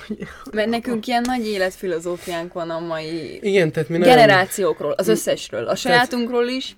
Mert 0.52 0.68
nekünk 0.68 1.06
ilyen 1.06 1.22
nagy 1.26 1.46
életfilozófiánk 1.46 2.52
van 2.52 2.70
a 2.70 2.78
mai 2.78 3.38
igen, 3.42 3.72
tehát 3.72 3.88
mi 3.88 3.98
generációkról, 3.98 4.92
az 4.92 5.08
összesről. 5.08 5.66
A 5.66 5.74
sajátunkról 5.74 6.46
is. 6.46 6.76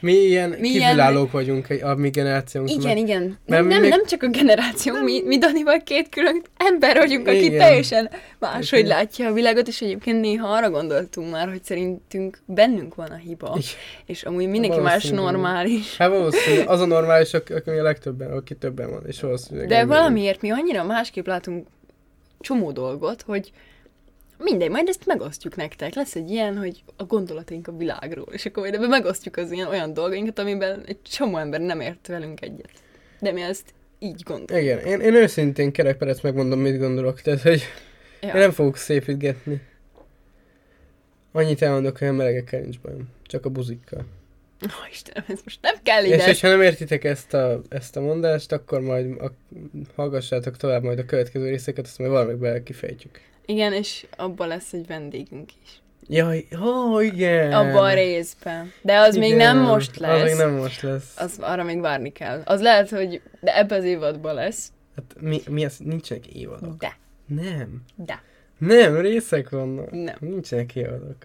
Mi 0.00 0.12
ilyen 0.12 0.50
mi 0.50 0.68
ilyen- 0.68 0.88
kívülállók 0.88 1.30
vagyunk 1.30 1.68
egy- 1.68 1.82
a 1.82 1.94
mi 1.94 2.08
generációnk. 2.10 2.70
Igen, 2.70 2.96
igen. 2.96 3.22
Mert 3.22 3.38
Nem, 3.46 3.66
nem, 3.66 3.80
még- 3.80 3.90
nem 3.90 4.06
csak 4.06 4.22
a 4.22 4.28
generáció, 4.28 4.94
mi, 5.02 5.22
mi 5.24 5.38
Danival 5.38 5.82
két 5.82 6.08
külön 6.08 6.42
ember 6.56 6.96
vagyunk, 6.96 7.26
aki 7.28 7.44
Igen. 7.44 7.58
teljesen 7.58 8.10
máshogy 8.38 8.78
Igen. 8.78 8.90
látja 8.90 9.28
a 9.28 9.32
világot, 9.32 9.68
és 9.68 9.80
egyébként 9.80 10.20
néha 10.20 10.48
arra 10.48 10.70
gondoltunk 10.70 11.30
már, 11.30 11.48
hogy 11.48 11.64
szerintünk 11.64 12.38
bennünk 12.46 12.94
van 12.94 13.08
a 13.10 13.16
hiba, 13.16 13.48
Igen. 13.56 13.68
és 14.06 14.22
amúgy 14.22 14.48
mindenki 14.48 14.78
más 14.80 15.04
normális. 15.08 15.96
Hát 15.96 16.08
valószínűleg 16.08 16.68
az 16.68 16.80
a 16.80 16.86
normális, 16.86 17.34
aki 17.34 17.52
a 17.52 17.82
legtöbben, 17.82 18.30
aki 18.32 18.54
többen 18.54 18.90
van, 18.90 19.02
és 19.06 19.20
valószínűleg 19.20 19.68
De 19.68 19.76
nem 19.76 19.88
valamiért 19.88 20.40
mi 20.40 20.50
annyira 20.50 20.84
másképp 20.84 21.26
látunk 21.26 21.66
csomó 22.40 22.72
dolgot, 22.72 23.22
hogy 23.22 23.50
mindegy, 24.42 24.70
majd 24.70 24.88
ezt 24.88 25.06
megosztjuk 25.06 25.56
nektek. 25.56 25.94
Lesz 25.94 26.14
egy 26.14 26.30
ilyen, 26.30 26.56
hogy 26.56 26.82
a 26.96 27.04
gondolataink 27.04 27.68
a 27.68 27.76
világról, 27.76 28.26
és 28.32 28.46
akkor 28.46 28.62
majd 28.62 28.74
ebben 28.74 28.88
megosztjuk 28.88 29.36
az 29.36 29.52
ilyen 29.52 29.68
olyan 29.68 29.94
dolgainkat, 29.94 30.38
amiben 30.38 30.82
egy 30.86 31.02
csomó 31.02 31.36
ember 31.36 31.60
nem 31.60 31.80
ért 31.80 32.06
velünk 32.06 32.42
egyet. 32.42 32.70
De 33.20 33.32
mi 33.32 33.40
ezt 33.40 33.74
így 33.98 34.22
gondoljuk. 34.22 34.64
Igen, 34.66 34.78
én, 34.78 35.00
én 35.00 35.14
őszintén 35.14 35.72
kerekperec 35.72 36.20
megmondom, 36.20 36.60
mit 36.60 36.78
gondolok, 36.78 37.20
tehát, 37.20 37.40
hogy 37.42 37.62
Ja. 38.22 38.28
én 38.28 38.40
nem 38.40 38.50
fogok 38.50 38.76
szépítgetni. 38.76 39.60
Annyit 41.32 41.62
elmondok, 41.62 41.98
hogy 41.98 42.08
a 42.08 42.12
melegekkel 42.12 42.60
nincs 42.60 42.80
bajom, 42.80 43.08
csak 43.26 43.44
a 43.44 43.48
buzikkal. 43.48 44.04
Ó, 44.64 44.68
Istenem, 44.90 45.24
ez 45.28 45.40
most 45.44 45.58
nem 45.62 45.74
kell 45.82 46.04
És 46.04 46.12
ide. 46.14 46.24
hogyha 46.24 46.48
nem 46.48 46.62
értitek 46.62 47.04
ezt 47.04 47.34
a, 47.34 47.60
ezt 47.68 47.96
a 47.96 48.00
mondást, 48.00 48.52
akkor 48.52 48.80
majd 48.80 49.20
a, 49.20 49.32
hallgassátok 49.94 50.56
tovább 50.56 50.82
majd 50.82 50.98
a 50.98 51.04
következő 51.04 51.48
részeket, 51.48 51.84
azt 51.86 51.98
majd 51.98 52.10
valamelyik 52.10 52.40
bele 52.40 52.62
kifejtjük. 52.62 53.20
Igen, 53.46 53.72
és 53.72 54.06
abban 54.16 54.48
lesz 54.48 54.72
egy 54.72 54.86
vendégünk 54.86 55.50
is. 55.62 55.80
Jaj, 56.12 56.46
ó, 56.62 57.00
igen. 57.00 57.52
Abban 57.52 57.84
a 57.84 57.94
részben. 57.94 58.72
De 58.82 58.98
az 58.98 59.16
még 59.16 59.36
nem 59.36 59.56
Igen, 59.56 59.68
most 59.68 59.96
lesz. 59.96 60.22
Az 60.22 60.28
még 60.28 60.36
nem 60.36 60.52
most 60.52 60.80
lesz. 60.80 61.18
Az 61.18 61.38
arra 61.40 61.62
még 61.64 61.80
várni 61.80 62.12
kell. 62.12 62.42
Az 62.44 62.60
lehet, 62.60 62.90
hogy 62.90 63.22
de 63.40 63.56
ebbe 63.56 63.74
az 63.76 63.84
évadban 63.84 64.34
lesz. 64.34 64.72
Hát 64.96 65.14
mi, 65.20 65.40
mi 65.48 65.64
az? 65.64 65.78
Nincsenek 65.78 66.26
évadok. 66.26 66.76
De. 66.76 66.96
Nem. 67.26 67.82
De. 67.94 68.22
Nem, 68.58 69.00
részek 69.00 69.48
vannak. 69.48 69.90
Nem. 69.90 70.16
Nincsenek 70.20 70.76
évadok. 70.76 71.16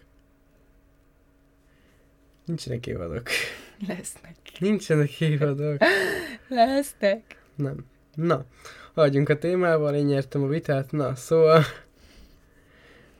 Nincsenek 2.45 2.87
évadok. 2.87 3.29
Lesznek. 3.87 4.35
Nincsenek 4.59 5.21
évadok. 5.21 5.77
Lesznek. 6.47 7.21
Nem. 7.55 7.85
Na, 8.15 8.45
hagyjunk 8.93 9.29
a 9.29 9.37
témával, 9.37 9.95
én 9.95 10.05
nyertem 10.05 10.43
a 10.43 10.47
vitát. 10.47 10.91
Na, 10.91 11.15
szóval, 11.15 11.63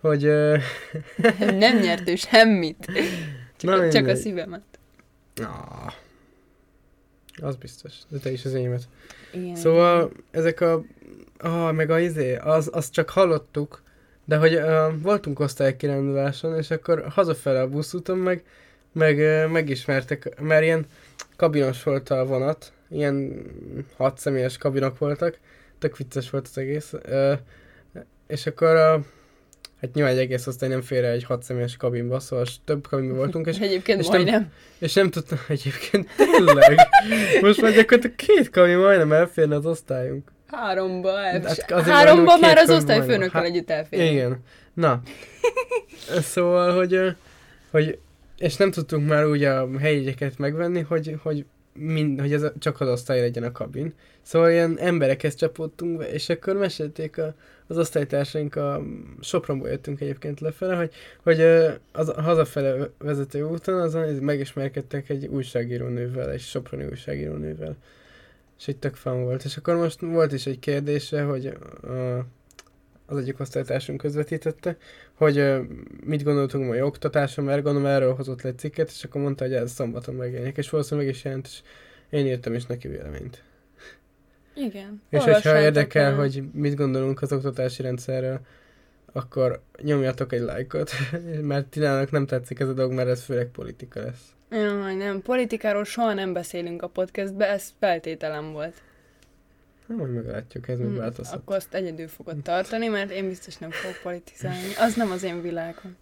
hogy... 0.06 0.24
Nem 1.66 1.80
nyert 1.80 2.10
ő 2.10 2.16
semmit. 2.16 2.88
Na, 3.62 3.78
Csak, 3.78 3.90
csak 3.90 4.08
a 4.08 4.16
szívemet. 4.16 4.62
Ah, 5.42 5.94
az 7.42 7.56
biztos, 7.56 7.94
de 8.10 8.18
te 8.18 8.32
is 8.32 8.46
az 8.46 8.54
enyémet. 8.56 8.84
Igen. 9.34 9.56
Szóval 9.56 10.12
ezek 10.32 10.62
a... 10.62 10.84
Ah, 11.38 11.74
meg 11.74 11.90
a 11.90 12.00
izé, 12.00 12.36
az, 12.36 12.70
azt 12.74 12.94
csak 12.94 13.10
hallottuk, 13.10 13.82
de 14.26 14.38
hogy 14.38 14.56
uh, 14.56 15.02
voltunk 15.02 15.40
osztálykiránduláson, 15.40 16.58
és 16.58 16.72
akkor 16.72 17.08
hazafele 17.10 17.62
a 17.62 17.70
buszúton 17.70 18.18
meg, 18.18 18.44
meg 18.92 19.18
uh, 19.18 19.52
megismertek, 19.52 20.40
mert 20.42 20.64
ilyen 20.64 20.86
kabinos 21.36 21.84
volt 21.84 22.10
a 22.10 22.26
vonat, 22.26 22.72
ilyen 22.90 23.46
hat 23.98 24.18
személyes 24.18 24.58
kabinok 24.58 24.98
voltak, 24.98 25.38
tök 25.80 25.98
vicces 25.98 26.30
volt 26.30 26.48
az 26.48 26.58
egész, 26.58 26.94
uh, 26.94 27.38
és 28.28 28.46
akkor 28.46 28.98
uh, 28.98 29.06
hát 29.82 29.94
nyilván 29.94 30.14
egy 30.14 30.20
egész 30.20 30.48
osztály 30.48 30.70
nem 30.70 30.82
fér 30.82 31.04
egy 31.04 31.24
hat 31.24 31.44
személyes 31.44 31.78
kabinba, 31.78 32.20
szóval 32.20 32.46
több 32.66 32.88
kabinban 32.88 33.18
voltunk, 33.18 33.48
és 33.48 33.58
egyébként 33.68 34.00
és 34.00 34.08
nem- 34.08 34.22
majdnem. 34.22 34.52
és 34.80 34.94
nem 34.94 35.10
tudtam 35.10 35.38
egyébként 35.48 36.10
tényleg. 36.18 36.80
Most 37.42 37.62
már 37.62 37.72
gyakorlatilag 37.74 38.16
két 38.16 38.50
kabin 38.50 38.78
majdnem 38.78 39.12
elférne 39.12 39.56
az 39.56 39.66
osztályunk. 39.66 40.32
Háromba, 40.48 41.20
el... 41.20 41.42
Hát 41.42 41.82
háromba 41.82 42.38
már 42.38 42.58
az 42.58 42.70
osztályfőnökkel 42.70 43.42
majdnem. 43.42 43.44
együtt 43.54 43.70
elfér. 43.70 44.12
Igen. 44.12 44.44
Na. 44.74 45.02
Szóval, 46.34 46.76
hogy, 46.76 47.16
hogy 47.72 47.98
és 48.38 48.56
nem 48.56 48.72
tudtunk 48.72 49.08
már 49.08 49.26
úgy 49.26 49.44
a 49.44 49.70
helyjegyeket 49.80 50.38
megvenni, 50.38 50.80
hogy, 50.82 51.16
hogy, 51.24 51.46
mind, 51.80 52.20
hogy 52.20 52.34
ez 52.34 52.44
a- 52.44 52.54
csak 52.60 52.82
az 52.82 52.90
osztály 52.90 53.20
legyen 53.20 53.44
a 53.44 53.52
kabin. 53.52 53.94
Szóval 54.22 54.52
ilyen 54.52 54.78
emberekhez 54.80 55.36
csapódtunk 55.36 55.98
be, 55.98 56.12
és 56.12 56.30
akkor 56.30 56.56
mesélték 56.56 57.18
a, 57.18 57.34
az 57.68 57.78
osztálytársaink, 57.78 58.56
a 58.56 58.84
Sopronból 59.22 59.70
jöttünk 59.70 60.02
egyébként 60.02 60.40
lefele, 60.40 60.76
hogy, 60.76 60.92
hogy 61.24 61.42
az 61.92 62.10
a 62.10 62.22
hazafele 62.22 62.90
vezető 62.98 63.44
úton 63.44 63.82
azon 63.82 64.14
megismerkedtek 64.14 65.10
egy 65.10 65.26
újságírónővel, 65.26 66.32
egy 66.32 66.42
soproni 66.42 66.86
újságírónővel. 66.86 67.76
És 68.60 68.68
egy 68.68 68.78
tök 68.78 68.96
fan 68.96 69.24
volt. 69.24 69.44
És 69.44 69.58
akkor 69.58 69.76
most 69.76 70.00
volt 70.00 70.32
is 70.32 70.46
egy 70.46 70.60
kérdése, 70.60 71.22
hogy 71.24 71.58
ö, 71.82 72.18
az 73.06 73.18
egyik 73.18 73.40
osztálytársunk 73.40 74.00
közvetítette, 74.00 74.78
hogy 75.14 75.56
mit 76.04 76.24
gondoltunk 76.24 76.68
mai 76.68 76.82
oktatáson, 76.82 77.46
mert 77.46 77.64
gondolom 77.64 77.88
erről 77.88 78.16
hozott 78.16 78.42
le 78.42 78.50
egy 78.50 78.58
cikket, 78.58 78.90
és 78.90 79.04
akkor 79.04 79.22
mondta, 79.22 79.44
hogy 79.44 79.54
ez 79.54 79.72
szombaton 79.72 80.16
megjelenik, 80.16 80.58
és 80.58 80.70
valószínűleg 80.70 81.08
meg 81.08 81.16
is 81.16 81.24
jelent, 81.24 81.46
és 81.46 81.62
én 82.10 82.26
írtam 82.26 82.54
is 82.54 82.66
neki 82.66 82.88
véleményt. 82.88 83.44
Igen. 84.56 85.02
És 85.10 85.24
hogyha 85.24 85.60
érdekel, 85.60 86.06
el. 86.06 86.16
hogy 86.16 86.44
mit 86.54 86.76
gondolunk 86.76 87.22
az 87.22 87.34
oktatási 87.34 87.82
rendszerről, 87.82 88.40
akkor 89.12 89.62
nyomjatok 89.82 90.34
egy 90.34 90.42
lájkot, 90.42 90.92
mert 91.42 91.68
Tilának 91.68 92.12
nem 92.12 92.26
tetszik 92.26 92.60
ez 92.60 92.68
a 92.68 92.74
dolog, 92.74 92.92
mert 92.92 93.10
ez 93.10 93.24
főleg 93.24 93.48
politika 93.48 94.00
lesz. 94.00 94.34
Jaj, 94.50 94.96
nem, 94.96 95.22
politikáról 95.22 95.84
soha 95.84 96.14
nem 96.14 96.34
beszélünk 96.34 96.82
a 96.82 96.88
podcastbe, 96.88 97.50
ez 97.50 97.74
feltételem 97.80 98.52
volt. 98.52 98.74
Nem, 99.88 100.00
hogy 100.00 100.14
meglátjuk, 100.14 100.68
ez 100.68 100.78
még 100.78 100.88
Hmm, 100.88 100.98
változhat. 100.98 101.40
Akkor 101.40 101.56
azt 101.56 101.74
egyedül 101.74 102.08
fogod 102.08 102.42
tartani, 102.42 102.88
mert 102.88 103.12
én 103.12 103.28
biztos 103.28 103.58
nem 103.58 103.72
fogok 103.72 104.00
politizálni. 104.04 104.76
Az 104.80 104.96
nem 104.96 105.12
az 105.12 105.24
én 105.24 105.42
világom. 105.42 105.96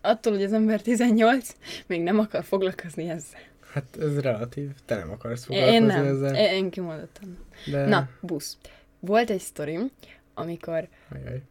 Attól, 0.00 0.32
hogy 0.32 0.42
az 0.42 0.52
ember 0.52 0.80
18, 0.82 1.56
még 1.86 2.02
nem 2.02 2.18
akar 2.18 2.44
foglalkozni 2.44 3.08
ezzel. 3.08 3.40
Hát 3.72 3.96
ez 4.00 4.20
relatív, 4.20 4.70
te 4.84 4.96
nem 4.96 5.10
akarsz 5.10 5.46
Én 5.48 5.56
foglalkozni 5.58 5.86
nem. 5.86 6.06
ezzel. 6.06 6.34
Én, 6.36 6.50
én 6.64 6.70
kimondottam. 6.70 7.38
De... 7.70 7.86
Na, 7.86 8.08
busz. 8.20 8.56
Volt 9.00 9.30
egy 9.30 9.40
sztorim, 9.40 9.90
amikor 10.34 10.88
Ajaj. 11.12 11.42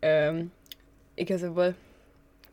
öm, 0.00 0.52
igazából, 1.14 1.74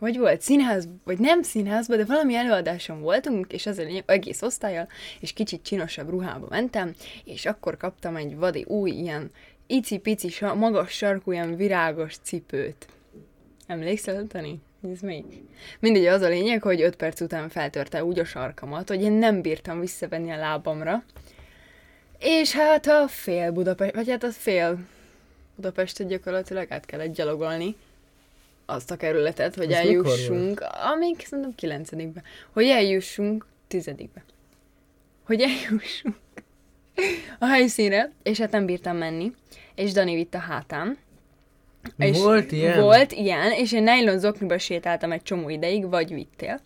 hogy 0.01 0.17
volt, 0.17 0.41
színház, 0.41 0.87
vagy 1.03 1.19
nem 1.19 1.41
színházban, 1.41 1.97
de 1.97 2.05
valami 2.05 2.35
előadáson 2.35 3.01
voltunk, 3.01 3.53
és 3.53 3.65
az 3.65 3.77
a 3.77 3.83
lényeg, 3.83 4.03
egész 4.05 4.41
osztályjal, 4.41 4.87
és 5.19 5.33
kicsit 5.33 5.63
csinosabb 5.63 6.09
ruhába 6.09 6.47
mentem, 6.49 6.93
és 7.23 7.45
akkor 7.45 7.77
kaptam 7.77 8.15
egy 8.15 8.35
vadi 8.35 8.63
új, 8.67 8.91
ilyen 8.91 9.31
icipici, 9.67 10.33
magas 10.55 10.91
sarkú, 10.91 11.31
ilyen 11.31 11.55
virágos 11.55 12.15
cipőt. 12.23 12.87
Emlékszel, 13.67 14.27
Tani? 14.27 14.59
Ez 14.93 14.99
még? 14.99 15.25
Mindegy, 15.79 16.05
az 16.05 16.21
a 16.21 16.27
lényeg, 16.27 16.61
hogy 16.61 16.81
öt 16.81 16.95
perc 16.95 17.21
után 17.21 17.49
feltörte 17.49 18.03
úgy 18.03 18.19
a 18.19 18.25
sarkamat, 18.25 18.87
hogy 18.87 19.01
én 19.01 19.11
nem 19.11 19.41
bírtam 19.41 19.79
visszavenni 19.79 20.31
a 20.31 20.37
lábamra. 20.37 21.03
És 22.19 22.51
hát 22.51 22.87
a 22.87 23.07
fél 23.07 23.51
Budapest, 23.51 23.95
vagy 23.95 24.09
hát 24.09 24.23
a 24.23 24.31
fél 24.31 24.79
Budapestet 25.55 26.07
gyakorlatilag 26.07 26.71
át 26.71 26.85
kellett 26.85 27.15
gyalogolni 27.15 27.75
azt 28.71 28.91
a 28.91 28.95
kerületet, 28.95 29.55
hogy 29.55 29.71
Ez 29.71 29.77
eljussunk, 29.77 30.63
amíg 30.93 31.25
szerintem 31.25 31.55
kilencedikbe, 31.55 32.21
hogy 32.51 32.65
eljussunk 32.65 33.45
tizedikbe. 33.67 34.23
Hogy 35.25 35.41
eljussunk 35.41 36.15
a 37.39 37.45
helyszínre, 37.45 38.11
és 38.23 38.39
hát 38.39 38.51
nem 38.51 38.65
bírtam 38.65 38.97
menni, 38.97 39.31
és 39.75 39.91
Dani 39.91 40.15
vitt 40.15 40.33
a 40.33 40.39
hátán. 40.39 40.97
És 41.97 42.17
Volt 42.17 42.51
ilyen? 42.51 42.81
Volt 42.81 43.11
ilyen, 43.11 43.51
és 43.51 43.71
én 43.71 43.83
nylon 43.83 44.19
zokniba 44.19 44.57
sétáltam 44.57 45.11
egy 45.11 45.23
csomó 45.23 45.49
ideig, 45.49 45.89
vagy 45.89 46.13
vittél. 46.13 46.59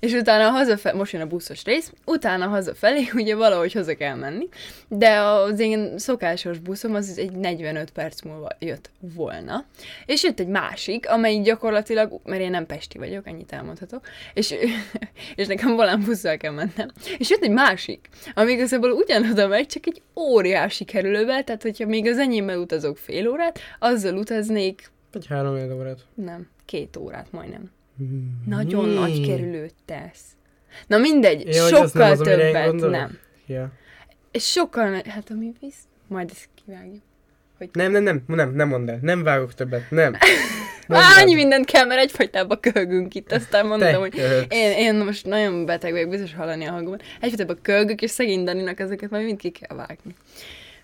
És 0.00 0.12
utána 0.12 0.50
hazafelé, 0.50 0.96
most 0.96 1.12
jön 1.12 1.22
a 1.22 1.26
buszos 1.26 1.64
rész, 1.64 1.92
utána 2.04 2.46
hazafelé 2.46 3.08
ugye 3.14 3.34
valahogy 3.34 3.72
haza 3.72 3.94
kell 3.94 4.14
menni, 4.14 4.48
de 4.88 5.18
az 5.20 5.58
én 5.60 5.98
szokásos 5.98 6.58
buszom 6.58 6.94
az 6.94 7.18
egy 7.18 7.32
45 7.32 7.90
perc 7.90 8.22
múlva 8.22 8.48
jött 8.58 8.90
volna. 9.00 9.64
És 10.06 10.22
jött 10.22 10.40
egy 10.40 10.46
másik, 10.46 11.08
amelyik 11.10 11.42
gyakorlatilag, 11.42 12.20
mert 12.24 12.40
én 12.40 12.50
nem 12.50 12.66
pesti 12.66 12.98
vagyok, 12.98 13.26
ennyit 13.26 13.52
elmondhatok, 13.52 14.06
és, 14.34 14.54
és 15.36 15.46
nekem 15.46 15.74
volán 15.74 16.02
busszal 16.04 16.36
kell 16.36 16.52
mennem. 16.52 16.90
És 17.18 17.30
jött 17.30 17.42
egy 17.42 17.50
másik, 17.50 18.08
ami 18.34 18.52
igazából 18.52 18.90
ugyanoda 18.90 19.46
megy, 19.46 19.66
csak 19.66 19.86
egy 19.86 20.02
óriási 20.16 20.84
kerülővel, 20.84 21.44
tehát 21.44 21.62
hogyha 21.62 21.86
még 21.86 22.06
az 22.06 22.18
enyémmel 22.18 22.58
utazok 22.58 22.96
fél 22.96 23.28
órát, 23.28 23.58
azzal 23.78 24.16
utaznék, 24.16 24.90
Egy 25.12 25.26
három 25.26 25.54
órát. 25.54 25.98
nem, 26.14 26.48
két 26.64 26.96
órát 26.96 27.32
majdnem. 27.32 27.70
Hmm. 27.98 28.42
Nagyon 28.46 28.88
Mi? 28.88 28.94
nagy 28.94 29.26
kerülőt 29.26 29.74
tesz. 29.84 30.20
Na 30.86 30.98
mindegy, 30.98 31.42
hogy 31.42 31.56
az 31.56 31.70
nem 31.70 31.86
sokkal 31.86 32.10
az, 32.10 32.18
én 32.18 32.24
többet 32.24 32.66
gondolok? 32.66 32.94
nem. 32.96 33.18
És 34.30 34.44
sokkal, 34.50 35.02
hát 35.08 35.30
ami 35.30 35.52
visz, 35.60 35.78
majd 36.06 36.30
ezt 36.30 36.48
kivágjuk. 36.64 37.02
Nem, 37.72 37.90
nem, 37.90 38.02
nem, 38.02 38.22
nem, 38.26 38.54
nem 38.54 38.68
mondd 38.68 38.90
el. 38.90 38.98
Nem 39.02 39.22
vágok 39.22 39.54
többet. 39.54 39.90
Nem. 39.90 40.14
El. 40.88 41.02
annyi 41.18 41.34
mindent 41.34 41.64
kell, 41.64 41.84
mert 41.84 42.00
egyfajtában 42.00 42.60
köhögünk 42.60 43.14
itt, 43.14 43.32
aztán 43.32 43.66
mondtam, 43.66 43.90
Te 43.90 43.96
hogy 43.96 44.14
köhögsz. 44.14 44.46
én, 44.48 44.70
én 44.76 44.94
most 45.04 45.26
nagyon 45.26 45.66
beteg 45.66 45.92
vagyok, 45.92 46.08
biztos 46.08 46.34
hallani 46.34 46.64
a 46.64 46.70
hangomon. 46.70 47.00
Egyfajtában 47.20 47.58
kölgök, 47.62 48.02
és 48.02 48.10
szegény 48.10 48.44
Daninak 48.44 48.80
ezeket 48.80 49.10
majd 49.10 49.24
mind 49.24 49.38
ki 49.38 49.50
kell 49.50 49.76
vágni. 49.76 50.14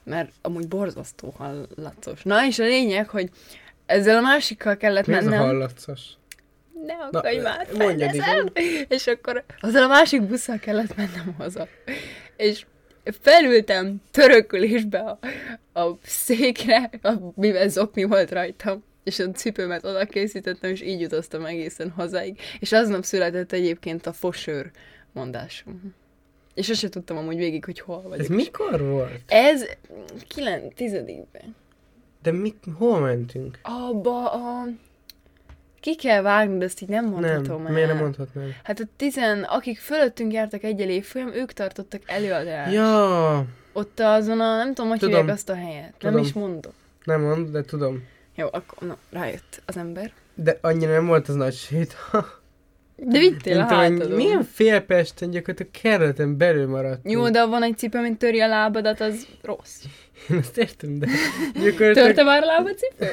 Mert 0.03 0.31
amúgy 0.43 0.69
borzasztó 0.69 1.35
hallatos. 1.39 2.23
Na, 2.23 2.47
és 2.47 2.59
a 2.59 2.65
lényeg, 2.65 3.09
hogy 3.09 3.31
ezzel 3.87 4.17
a 4.17 4.21
másikkal 4.21 4.77
kellett 4.77 5.07
Mi 5.07 5.15
ez 5.15 5.27
a 5.27 5.29
mennem. 5.29 5.45
hallatszos? 5.47 6.01
Ne 6.87 6.97
Na, 6.97 7.19
akarj 7.19 7.39
már, 7.39 7.69
mondjad! 7.79 8.53
És 8.89 9.07
akkor 9.07 9.45
azzal 9.61 9.83
a 9.83 9.89
másik 9.89 10.23
busszal 10.23 10.59
kellett 10.59 10.97
mennem 10.97 11.35
haza. 11.39 11.69
És 12.37 12.67
felültem 13.21 14.03
törökülésbe 14.11 14.99
a, 14.99 15.19
a 15.81 15.99
székre, 16.03 16.91
a, 17.03 17.13
mivel 17.35 17.69
zokni 17.69 18.05
volt 18.05 18.31
rajtam, 18.31 18.85
és 19.05 19.19
a 19.19 19.31
cipőmet 19.31 19.85
oda 19.85 20.05
készítettem, 20.05 20.71
és 20.71 20.83
így 20.83 21.05
utaztam 21.05 21.45
egészen 21.45 21.91
hazáig. 21.91 22.41
És 22.61 22.73
aznap 22.73 23.05
született 23.05 23.53
egyébként 23.53 24.07
a 24.07 24.13
fosőr 24.13 24.71
mondásom. 25.13 25.95
És 26.55 26.69
azt 26.69 26.79
sem 26.81 26.91
tudtam 26.91 27.17
amúgy 27.17 27.37
végig, 27.37 27.65
hogy 27.65 27.81
hol 27.81 28.03
vagyok. 28.03 28.19
Ez 28.19 28.29
mikor 28.29 28.81
volt? 28.81 29.21
Ez 29.27 29.65
9 30.29 30.75
tizedikben. 30.75 31.55
De 32.23 32.33
mit, 32.33 32.65
hol 32.79 33.01
mentünk? 33.01 33.59
Abba 33.63 34.31
a... 34.31 34.67
Ki 35.85 35.95
kell 35.97 36.23
vágni, 36.23 36.59
de 36.59 36.65
ezt 36.65 36.81
így 36.81 36.89
nem 36.89 37.05
mondhatom 37.05 37.57
nem, 37.57 37.67
el. 37.67 37.73
miért 37.73 37.89
nem 37.89 37.99
mondhatnám? 37.99 38.55
Hát 38.63 38.81
a 38.81 38.85
tizen, 38.97 39.43
akik 39.43 39.79
fölöttünk 39.79 40.33
jártak 40.33 40.63
egy 40.63 40.81
évfolyam, 40.81 41.33
ők 41.35 41.53
tartottak 41.53 42.01
előadást. 42.07 42.73
Ja, 42.73 43.45
Ott 43.73 44.01
azon 44.01 44.41
a, 44.41 44.57
nem 44.57 44.75
tudom, 44.75 44.91
hogy 44.91 44.99
Tudom. 44.99 45.15
hívják 45.17 45.35
azt 45.37 45.49
a 45.49 45.55
helyet. 45.55 45.95
Tudom. 45.99 46.15
Nem 46.15 46.25
is 46.25 46.33
mondom. 46.33 46.73
nem 47.05 47.21
mond, 47.21 47.49
de 47.51 47.63
tudom. 47.63 48.05
Jó, 48.35 48.47
akkor 48.53 48.89
na, 48.89 48.97
rájött 49.11 49.63
az 49.67 49.77
ember. 49.77 50.13
De 50.35 50.59
annyira 50.61 50.93
nem 50.93 51.07
volt 51.07 51.29
az 51.29 51.35
nagy 51.35 51.55
sét. 51.55 51.97
De 52.97 53.19
vittél 53.19 53.61
a 53.61 53.65
hátadon. 53.65 54.11
milyen 54.11 54.43
félpesten 54.43 55.31
gyakorlatilag 55.31 55.71
kerületen 55.83 56.37
belül 56.37 56.67
maradt. 56.69 57.11
Jó, 57.11 57.31
de 57.31 57.45
van 57.45 57.63
egy 57.63 57.79
cipő, 57.79 58.01
mint 58.01 58.19
töri 58.19 58.41
a 58.41 58.47
lábadat, 58.49 59.01
az 59.01 59.27
rossz. 59.43 59.83
Én 60.31 60.37
ezt 60.39 60.59
értem, 60.59 60.99
de 60.99 61.07
gyakorlatilag 61.65 61.95
Törte 61.95 62.23
már 62.23 62.43
a 62.43 62.47
lábad 62.47 62.79
cipő? 62.79 63.07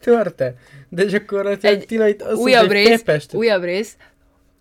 Törte. 0.00 0.54
De 0.88 1.04
gyakorlatilag 1.04 1.76
Egy 1.76 1.86
Tina 1.86 2.08
itt 2.08 2.22
azt 2.22 2.40
újabb 2.40 2.58
mondta, 2.58 2.78
hogy 2.78 2.86
rész, 2.86 2.96
Félpesten. 2.96 3.40
Újabb 3.40 3.62
rész, 3.62 3.96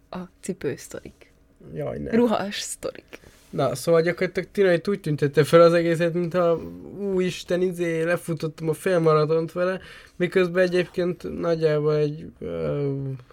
a 0.09 0.17
cipősztorik. 0.41 1.33
Jaj, 1.73 1.97
nem. 1.97 2.15
Ruhás 2.15 2.59
sztorik. 2.59 3.19
Na, 3.49 3.75
szóval 3.75 4.01
gyakorlatilag 4.01 4.49
Tina 4.51 4.71
itt 4.71 4.87
úgy 4.87 4.99
tüntette 4.99 5.43
fel 5.43 5.61
az 5.61 5.73
egészet, 5.73 6.13
mintha 6.13 6.61
úristen, 6.97 7.61
izé, 7.61 8.01
lefutottam 8.01 8.69
a 8.69 8.73
félmaratont 8.73 9.51
vele, 9.51 9.79
miközben 10.15 10.63
egyébként 10.63 11.39
nagyjából 11.39 11.95
egy, 11.95 12.25
uh, 12.39 12.91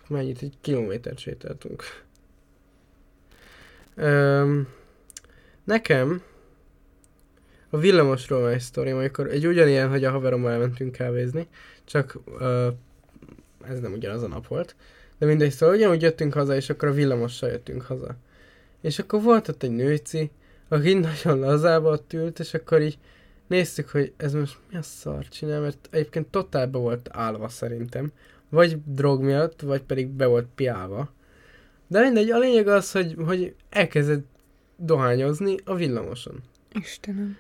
mennyit, 0.09 0.43
egy 0.43 0.55
kilométert 0.61 1.19
sétáltunk. 1.19 1.83
Um, 3.97 4.69
nekem 5.65 6.23
a 7.75 7.79
villamosról 7.79 8.51
egy 8.51 8.61
sztorim, 8.61 8.97
amikor 8.97 9.27
egy 9.27 9.47
ugyanilyen, 9.47 9.89
hogy 9.89 10.05
a 10.05 10.11
haverommal 10.11 10.51
elmentünk 10.51 10.93
kávézni, 10.93 11.47
csak 11.85 12.19
uh, 12.27 12.67
ez 13.65 13.81
nem 13.81 13.93
ugyanaz 13.93 14.23
a 14.23 14.27
nap 14.29 14.47
volt, 14.47 14.75
de 15.19 15.27
mindegy, 15.27 15.51
szóval 15.51 15.75
ugyanúgy 15.75 16.03
jöttünk 16.03 16.33
haza, 16.33 16.55
és 16.55 16.71
akkor 16.71 16.89
a 16.89 16.93
villamossal 16.93 17.51
jöttünk 17.51 17.83
haza. 17.83 18.17
És 18.81 18.99
akkor 18.99 19.23
volt 19.23 19.49
ott 19.49 19.63
egy 19.63 19.71
nőci, 19.71 20.31
aki 20.69 20.93
nagyon 21.25 21.39
lazába 21.39 21.91
ott 21.91 22.13
ült, 22.13 22.39
és 22.39 22.55
akkor 22.55 22.81
így 22.81 22.99
néztük, 23.47 23.89
hogy 23.89 24.13
ez 24.17 24.33
most 24.33 24.59
mi 24.71 24.77
a 24.79 24.83
szar 24.83 25.29
csinál, 25.29 25.61
mert 25.61 25.89
egyébként 25.91 26.27
totálba 26.27 26.79
volt 26.79 27.09
állva 27.13 27.49
szerintem. 27.49 28.13
Vagy 28.49 28.79
drog 28.85 29.23
miatt, 29.23 29.61
vagy 29.61 29.83
pedig 29.83 30.09
be 30.09 30.27
volt 30.27 30.47
piálva. 30.55 31.13
De 31.87 32.01
mindegy, 32.01 32.31
a 32.31 32.39
lényeg 32.39 32.69
az, 32.69 32.93
hogy, 32.93 33.17
hogy 33.27 33.55
elkezdett 33.71 34.25
dohányozni 34.77 35.57
a 35.65 35.75
villamoson. 35.75 36.43
Istenem. 36.75 37.39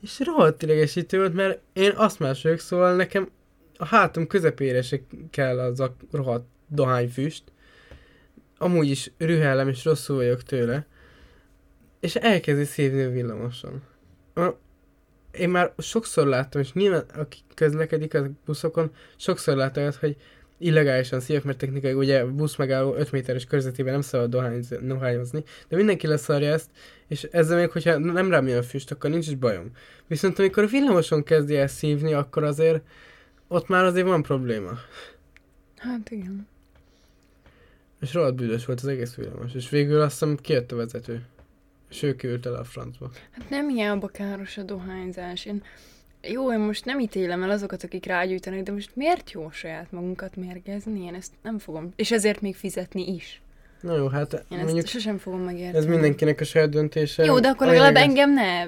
És 0.00 0.20
rohadt 0.20 0.62
idegesítő 0.62 1.18
volt, 1.18 1.34
mert 1.34 1.60
én 1.72 1.92
azt 1.96 2.18
másoljuk, 2.18 2.60
szóval 2.60 2.96
nekem 2.96 3.30
a 3.76 3.84
hátam 3.84 4.26
közepére 4.26 4.82
se 4.82 5.00
kell 5.30 5.58
az 5.58 5.80
a 5.80 5.96
rohadt 6.10 6.46
dohányfüst. 6.66 7.42
Amúgy 8.58 8.90
is 8.90 9.12
rühellem 9.18 9.68
és 9.68 9.84
rosszul 9.84 10.16
vagyok 10.16 10.42
tőle. 10.42 10.86
És 12.00 12.14
elkezdi 12.14 12.64
szívni 12.64 13.02
a 13.02 13.10
villamoson. 13.10 13.82
Én 15.32 15.48
már 15.48 15.72
sokszor 15.78 16.26
láttam, 16.26 16.60
és 16.60 16.72
nyilván 16.72 17.04
aki 17.14 17.38
közlekedik 17.54 18.14
a 18.14 18.30
buszokon, 18.44 18.94
sokszor 19.16 19.56
láttam 19.56 19.90
hogy 20.00 20.16
illegálisan 20.62 21.20
szívják, 21.20 21.44
mert 21.44 21.58
technikai 21.58 21.92
ugye 21.92 22.24
busz 22.24 22.56
megálló 22.56 22.94
5 22.94 23.12
méteres 23.12 23.44
körzetében 23.44 23.92
nem 23.92 24.02
szabad 24.02 24.30
dohányozni, 24.80 25.44
de 25.68 25.76
mindenki 25.76 26.06
leszarja 26.06 26.52
ezt, 26.52 26.70
és 27.08 27.22
ezzel 27.22 27.58
még, 27.58 27.70
hogyha 27.70 27.98
nem 27.98 28.30
rám 28.30 28.46
jön 28.46 28.58
a 28.58 28.62
füst, 28.62 28.90
akkor 28.90 29.10
nincs 29.10 29.26
is 29.26 29.34
bajom. 29.34 29.70
Viszont 30.06 30.38
amikor 30.38 30.62
a 30.62 30.66
villamoson 30.66 31.22
kezdi 31.22 31.56
el 31.56 31.66
szívni, 31.66 32.12
akkor 32.12 32.44
azért 32.44 32.82
ott 33.48 33.68
már 33.68 33.84
azért 33.84 34.06
van 34.06 34.22
probléma. 34.22 34.70
Hát 35.76 36.10
igen. 36.10 36.46
És 38.00 38.14
rohadt 38.14 38.34
bűnös 38.34 38.64
volt 38.64 38.80
az 38.80 38.86
egész 38.86 39.14
villamos, 39.14 39.54
és 39.54 39.68
végül 39.68 40.00
azt 40.00 40.18
hiszem 40.18 40.36
kijött 40.36 40.72
a 40.72 40.76
vezető. 40.76 41.22
És 41.90 42.02
ő 42.02 42.14
kiült 42.14 42.46
el 42.46 42.54
a 42.54 42.64
francba. 42.64 43.10
Hát 43.30 43.50
nem 43.50 43.68
hiába 43.68 44.08
káros 44.08 44.56
a 44.56 44.62
dohányzás. 44.62 45.44
Én, 45.44 45.62
jó, 46.28 46.52
én 46.52 46.58
most 46.58 46.84
nem 46.84 47.00
ítélem 47.00 47.42
el 47.42 47.50
azokat, 47.50 47.82
akik 47.82 48.06
rágyújtanak, 48.06 48.62
de 48.62 48.72
most 48.72 48.90
miért 48.94 49.30
jó 49.32 49.50
saját 49.50 49.92
magunkat 49.92 50.36
mérgezni? 50.36 51.04
Én 51.04 51.14
ezt 51.14 51.32
nem 51.42 51.58
fogom. 51.58 51.92
És 51.96 52.10
ezért 52.12 52.40
még 52.40 52.54
fizetni 52.56 53.14
is. 53.14 53.40
Na 53.80 53.96
jó, 53.96 54.06
hát 54.06 54.32
Én 54.32 54.58
mondjuk 54.58 54.78
ezt 54.78 54.88
sosem 54.88 55.18
fogom 55.18 55.40
megérteni. 55.40 55.76
ez 55.76 55.84
mindenkinek 55.86 56.40
a 56.40 56.44
saját 56.44 56.68
döntése. 56.68 57.24
Jó, 57.24 57.40
de 57.40 57.48
akkor 57.48 57.66
legalább 57.66 57.94
lényeg 57.94 58.10
az- 58.10 58.16
engem 58.18 58.32
ne 58.34 58.66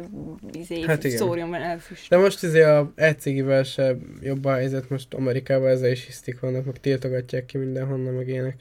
izé, 0.60 0.80
Hát 0.82 1.04
igen. 1.04 1.16
szórjon 1.16 1.54
elfüst. 1.54 2.08
De 2.08 2.16
most 2.16 2.42
izé 2.42 2.62
a 2.62 2.92
e-cigivel 2.94 3.62
se 3.62 3.96
jobb 4.20 4.44
a 4.44 4.52
helyzet, 4.54 4.90
most 4.90 5.14
Amerikában 5.14 5.68
ezzel 5.68 5.90
is 5.90 6.06
hisztik 6.06 6.40
vannak, 6.40 6.64
meg 6.64 6.80
tiltogatják 6.80 7.46
ki 7.46 7.58
mindenhonnan, 7.58 8.14
meg 8.14 8.28
ilyenek. 8.28 8.56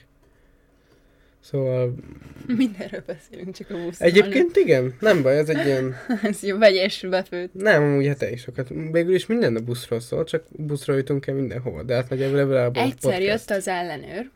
Szóval 1.44 1.94
Mindenről 2.48 3.04
beszélünk, 3.06 3.56
csak 3.56 3.70
a 3.70 3.74
buszon. 3.74 4.08
egyébként 4.08 4.56
igen, 4.56 4.96
nem 5.00 5.22
baj, 5.22 5.38
ez 5.38 5.50
egy 5.50 5.66
ilyen, 5.66 5.96
Ez 6.24 6.44
jó, 6.44 6.58
vegyes 6.58 7.06
befőtt. 7.10 7.54
nem, 7.54 7.84
amúgy 7.84 8.08
hát 8.08 8.32
is 8.32 8.42
sokat. 8.42 8.70
Végül 8.92 9.14
is 9.16 9.26
minden 9.26 9.56
a 9.56 9.60
buszról 9.60 10.00
szól, 10.00 10.24
csak 10.24 10.44
buszról 10.50 10.98
jutunk 10.98 11.28
el 11.28 11.36
mindenhova, 11.36 11.84
de 11.84 11.94
hát 11.94 12.10
nagyjából 12.10 12.38
legalább 12.38 12.76
a 12.76 12.80
Egyszer 12.80 13.12
podcast. 13.12 13.22
jött 13.28 13.58
az 13.58 13.68
ellenőr, 13.68 14.30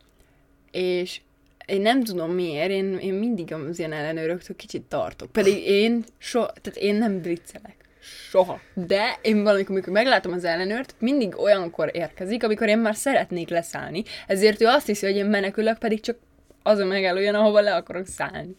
és 0.70 1.20
én 1.66 1.80
nem 1.80 2.04
tudom 2.04 2.30
miért, 2.30 2.70
én, 2.70 2.98
én 2.98 3.14
mindig 3.14 3.54
az 3.54 3.78
ilyen 3.78 3.92
ellenőröktől 3.92 4.56
kicsit 4.56 4.82
tartok. 4.82 5.32
Pedig 5.32 5.66
én 5.66 6.04
so, 6.18 6.40
tehát 6.40 6.78
én 6.78 6.94
nem 6.94 7.22
viccelek. 7.22 7.74
Soha. 8.30 8.60
De 8.74 9.18
én 9.22 9.42
valamikor, 9.42 9.70
amikor 9.70 9.92
meglátom 9.92 10.32
az 10.32 10.44
ellenőrt, 10.44 10.94
mindig 10.98 11.38
olyankor 11.38 11.90
érkezik, 11.92 12.44
amikor 12.44 12.68
én 12.68 12.78
már 12.78 12.94
szeretnék 12.94 13.48
leszállni. 13.48 14.02
Ezért 14.26 14.60
ő 14.62 14.66
azt 14.66 14.86
hiszi, 14.86 15.06
hogy 15.06 15.16
én 15.16 15.26
menekülök, 15.26 15.78
pedig 15.78 16.00
csak 16.00 16.16
az 16.68 16.78
a 16.78 16.84
megállójon, 16.84 17.34
ahova 17.34 17.60
le 17.60 17.74
akarok 17.74 18.06
szállni. 18.06 18.56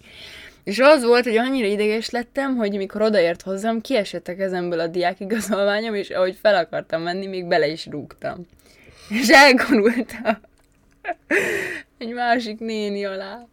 És 0.63 0.79
az 0.79 1.03
volt, 1.03 1.23
hogy 1.23 1.37
annyira 1.37 1.67
ideges 1.67 2.09
lettem, 2.09 2.55
hogy 2.55 2.77
mikor 2.77 3.01
odaért 3.01 3.41
hozzám, 3.41 3.81
kiesett 3.81 4.27
a 4.27 4.35
kezemből 4.35 4.79
a 4.79 4.87
diákigazolványom, 4.87 5.95
és 5.95 6.09
ahogy 6.09 6.37
fel 6.41 6.55
akartam 6.55 7.01
menni, 7.01 7.27
még 7.27 7.45
bele 7.45 7.67
is 7.67 7.85
rúgtam. 7.85 8.47
És 9.09 9.29
elgurultam 9.29 10.39
egy 11.97 12.13
másik 12.13 12.59
néni 12.59 13.05
alá. 13.05 13.47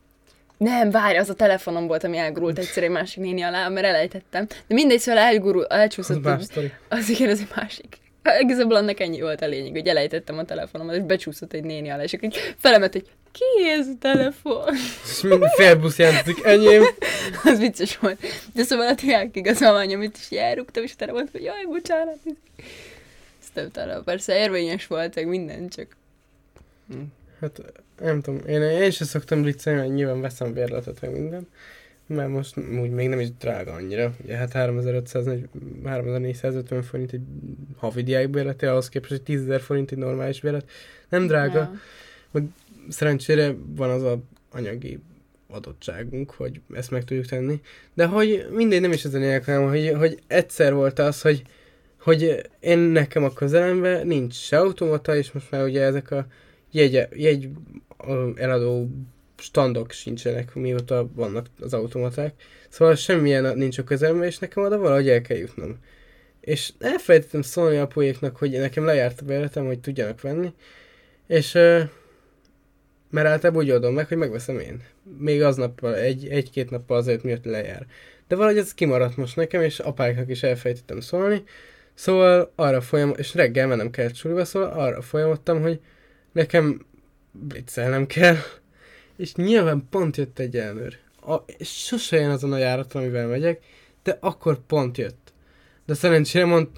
Nem, 0.56 0.90
várj, 0.90 1.18
az 1.18 1.28
a 1.28 1.34
telefonom 1.34 1.86
volt, 1.86 2.04
ami 2.04 2.16
elgurult 2.16 2.58
egyszer 2.58 2.82
egy 2.82 2.90
másik 2.90 3.22
néni 3.22 3.42
alá, 3.42 3.68
mert 3.68 3.86
elejtettem. 3.86 4.46
De 4.66 4.74
mindegy, 4.74 4.98
szóval 4.98 5.22
elgurul, 5.22 5.66
elcsúszott. 5.66 6.22
más 6.22 6.38
Az, 6.38 6.44
sztori. 6.44 6.72
az 6.88 7.08
igen, 7.08 7.28
ez 7.28 7.38
egy 7.40 7.48
másik. 7.56 7.98
Igazából 8.38 8.76
annak 8.76 9.00
ennyi 9.00 9.20
volt 9.20 9.42
a 9.42 9.46
lényeg, 9.46 9.72
hogy 9.72 9.86
elejtettem 9.86 10.38
a 10.38 10.44
telefonomat, 10.44 10.94
és 10.94 11.02
becsúszott 11.02 11.52
egy 11.52 11.64
néni 11.64 11.90
alá, 11.90 12.02
és 12.02 12.12
akkor 12.12 12.28
így 12.28 12.54
felemett, 12.58 12.92
hogy 12.92 13.06
ki 13.38 13.68
ez 13.70 13.86
a 13.86 13.96
telefon? 14.00 14.74
És 15.04 15.20
mind 15.20 15.44
fél 15.56 15.76
busz 15.76 15.98
játszik, 15.98 16.44
enyém. 16.44 16.82
az 17.44 17.58
vicces 17.58 17.98
volt. 17.98 18.20
De 18.54 18.62
szóval 18.62 18.88
a 18.88 18.94
diák 18.94 19.36
igazolványomit 19.36 20.16
is 20.16 20.30
így 20.30 20.38
elrúgtam, 20.38 20.82
és 20.82 20.92
utána 20.92 21.12
mondtam, 21.12 21.40
hogy 21.40 21.42
jaj, 21.42 21.64
bocsánat. 21.64 22.18
Aztán 23.42 23.66
utána 23.66 24.00
persze 24.00 24.38
érvényes 24.38 24.86
volt, 24.86 25.14
meg 25.14 25.28
minden, 25.28 25.68
csak 25.68 25.96
Hát 27.40 27.62
nem 28.00 28.20
tudom, 28.20 28.40
én, 28.46 28.62
én 28.62 28.90
sem 28.90 29.06
szoktam 29.06 29.42
blitzelni, 29.42 29.80
mert 29.80 29.92
nyilván 29.92 30.20
veszem 30.20 30.52
bérletet, 30.52 31.00
meg 31.00 31.12
minden. 31.12 31.48
Mert 32.06 32.28
most 32.28 32.56
úgy 32.56 32.90
még 32.90 33.08
nem 33.08 33.20
is 33.20 33.28
drága 33.38 33.72
annyira. 33.72 34.14
Ugye 34.24 34.36
hát 34.36 34.52
3500, 34.52 35.26
3450 35.84 36.82
forint 36.82 37.12
egy 37.12 37.20
havi 37.76 38.02
diákbérlete, 38.02 38.70
ahhoz 38.70 38.88
képest, 38.88 39.10
hogy 39.10 39.22
10 39.22 39.60
forint 39.60 39.92
egy 39.92 39.98
normális 39.98 40.40
bérlet. 40.40 40.70
Nem 41.08 41.26
drága. 41.26 41.58
Ja. 41.58 41.80
Szerencsére 42.88 43.54
van 43.76 43.90
az 43.90 44.02
a 44.02 44.22
anyagi 44.50 44.98
adottságunk, 45.48 46.30
hogy 46.30 46.60
ezt 46.74 46.90
meg 46.90 47.04
tudjuk 47.04 47.26
tenni. 47.26 47.60
De 47.94 48.06
hogy 48.06 48.46
mindegy, 48.50 48.80
nem 48.80 48.92
is 48.92 49.04
ez 49.04 49.14
a 49.14 49.18
lényeg, 49.18 49.44
hanem 49.44 49.68
hogy, 49.68 49.92
hogy 49.96 50.18
egyszer 50.26 50.74
volt 50.74 50.98
az, 50.98 51.22
hogy, 51.22 51.42
hogy 52.00 52.50
én 52.60 52.78
nekem 52.78 53.24
a 53.24 53.32
közelemben 53.32 54.06
nincs 54.06 54.34
se 54.34 54.58
automata, 54.58 55.16
és 55.16 55.32
most 55.32 55.50
már 55.50 55.64
ugye 55.64 55.82
ezek 55.82 56.10
a 56.10 56.26
jegy, 56.70 57.08
jegy 57.12 57.48
eladó 58.34 58.88
standok 59.38 59.90
sincsenek, 59.90 60.54
mióta 60.54 61.08
vannak 61.14 61.46
az 61.60 61.74
automaták. 61.74 62.34
Szóval 62.68 62.94
semmilyen 62.94 63.58
nincs 63.58 63.78
a 63.78 63.84
közelemben, 63.84 64.26
és 64.26 64.38
nekem 64.38 64.64
oda 64.64 64.78
valahogy 64.78 65.08
el 65.08 65.20
kell 65.20 65.36
jutnom. 65.36 65.78
És 66.40 66.72
elfelejtettem 66.78 67.42
szólni 67.42 67.76
apuéknak, 67.76 68.36
hogy 68.36 68.50
nekem 68.50 68.84
lejárt 68.84 69.20
a 69.20 69.24
bérletem, 69.24 69.66
hogy 69.66 69.80
tudjanak 69.80 70.20
venni, 70.20 70.52
és 71.26 71.58
mert 73.10 73.26
általában 73.26 73.62
úgy 73.62 73.70
adom 73.70 73.94
meg, 73.94 74.08
hogy 74.08 74.16
megveszem 74.16 74.58
én. 74.58 74.82
Még 75.18 75.42
aznappal, 75.42 75.96
egy, 75.96 76.28
egy-két 76.28 76.70
nappal 76.70 76.96
azért 76.96 77.22
miatt 77.22 77.44
lejár. 77.44 77.86
De 78.28 78.36
valahogy 78.36 78.58
ez 78.58 78.74
kimaradt 78.74 79.16
most 79.16 79.36
nekem, 79.36 79.62
és 79.62 79.78
apáknak 79.78 80.30
is 80.30 80.42
elfejtettem 80.42 81.00
szólni. 81.00 81.42
Szóval 81.94 82.52
arra 82.54 82.80
folyam, 82.80 83.14
és 83.16 83.34
reggel 83.34 83.66
mennem 83.66 83.90
kellett 83.90 84.14
suliba, 84.14 84.44
szóval 84.44 84.68
arra 84.68 85.02
folyamodtam, 85.02 85.62
hogy 85.62 85.80
nekem 86.32 86.86
blitzelnem 87.32 88.06
kell. 88.06 88.36
És 89.16 89.34
nyilván 89.34 89.86
pont 89.90 90.16
jött 90.16 90.38
egy 90.38 90.56
elnőr. 90.56 90.96
A, 91.20 91.36
sose 91.60 92.16
jön 92.16 92.30
azon 92.30 92.52
a 92.52 92.58
járaton, 92.58 93.02
amivel 93.02 93.26
megyek, 93.26 93.62
de 94.02 94.18
akkor 94.20 94.58
pont 94.66 94.98
jött. 94.98 95.25
De 95.86 95.94
szerencsére 95.94 96.44
mond, 96.44 96.68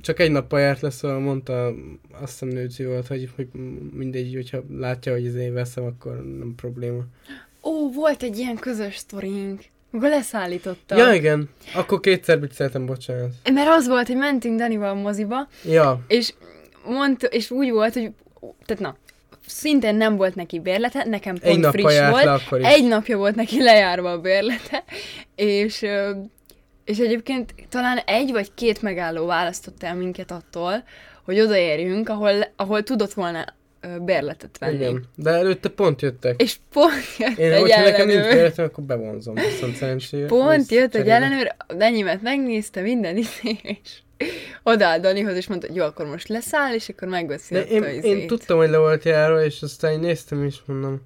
csak 0.00 0.18
egy 0.20 0.30
nappal 0.30 0.60
járt 0.60 0.80
lesz, 0.80 0.96
szóval 0.96 1.18
mondta, 1.18 1.66
azt 2.10 2.30
hiszem 2.30 2.48
nőci 2.48 2.84
volt, 2.84 3.06
hogy, 3.06 3.30
hogy 3.36 3.48
mindegy, 3.92 4.34
hogyha 4.34 4.62
látja, 4.78 5.12
hogy 5.12 5.36
én 5.36 5.52
veszem, 5.52 5.84
akkor 5.84 6.12
nem 6.12 6.54
probléma. 6.56 7.02
Ó, 7.62 7.92
volt 7.92 8.22
egy 8.22 8.38
ilyen 8.38 8.56
közös 8.56 8.96
sztorink. 8.96 9.64
Akkor 9.92 10.08
leszállítottam. 10.08 10.98
Ja, 10.98 11.12
igen. 11.12 11.48
Akkor 11.74 12.00
kétszer 12.00 12.40
vicceltem, 12.40 12.86
bocsánat. 12.86 13.30
Mert 13.52 13.68
az 13.68 13.88
volt, 13.88 14.06
hogy 14.06 14.16
mentünk 14.16 14.58
Danival 14.58 14.94
moziba, 14.94 15.48
Ja, 15.64 16.04
és 16.08 16.34
mondta, 16.84 17.26
és 17.26 17.50
úgy 17.50 17.70
volt, 17.70 17.92
hogy 17.92 18.10
tehát 18.66 18.82
na, 18.82 18.96
szintén 19.46 19.94
nem 19.94 20.16
volt 20.16 20.34
neki 20.34 20.60
bérlete, 20.60 21.04
nekem 21.04 21.38
pont 21.38 21.64
egy 21.64 21.70
friss 21.70 21.98
volt. 22.10 22.50
le. 22.50 22.68
Egy 22.68 22.88
napja 22.88 23.16
volt 23.16 23.34
neki 23.34 23.62
lejárva 23.62 24.10
a 24.10 24.20
bérlete, 24.20 24.84
és, 25.34 25.84
és 26.88 26.98
egyébként 26.98 27.54
talán 27.68 27.98
egy 27.98 28.30
vagy 28.32 28.54
két 28.54 28.82
megálló 28.82 29.26
választott 29.26 29.82
el 29.82 29.94
minket 29.94 30.30
attól, 30.30 30.84
hogy 31.24 31.40
odaérjünk, 31.40 32.08
ahol, 32.08 32.52
ahol 32.56 32.82
tudott 32.82 33.12
volna 33.12 33.44
bérletet 34.00 34.58
venni. 34.58 34.74
Igen. 34.74 35.04
De 35.14 35.30
előtte 35.30 35.68
pont 35.68 36.02
jöttek. 36.02 36.42
És 36.42 36.56
pont 36.72 37.16
jött 37.18 37.38
Én, 37.38 37.52
egy 37.52 37.60
hogyha 37.60 37.82
nekem 37.82 38.06
nincs 38.06 38.18
ellenőr. 38.18 38.34
bérletem, 38.34 38.64
akkor 38.64 38.84
bevonzom. 38.84 39.34
Viszont 39.34 39.76
szerencsére. 39.76 40.26
Pont 40.36 40.70
jött 40.70 40.94
egy 40.94 41.08
ellenőr, 41.08 41.54
az 41.66 41.80
enyémet 41.80 42.22
megnézte, 42.22 42.80
minden 42.80 43.16
és 43.16 43.98
odaállt 44.62 45.02
Danihoz, 45.02 45.36
és 45.36 45.46
mondta, 45.46 45.66
hogy 45.66 45.76
jó, 45.76 45.84
akkor 45.84 46.06
most 46.06 46.28
leszáll, 46.28 46.74
és 46.74 46.88
akkor 46.88 47.08
megveszi 47.08 47.54
De 47.54 47.62
én, 47.62 47.82
én 47.82 48.26
tudtam, 48.26 48.58
hogy 48.58 48.70
le 48.70 48.78
volt 48.78 49.04
járva, 49.04 49.44
és 49.44 49.62
aztán 49.62 49.92
én 49.92 50.00
néztem 50.00 50.44
is, 50.44 50.62
mondom, 50.66 51.00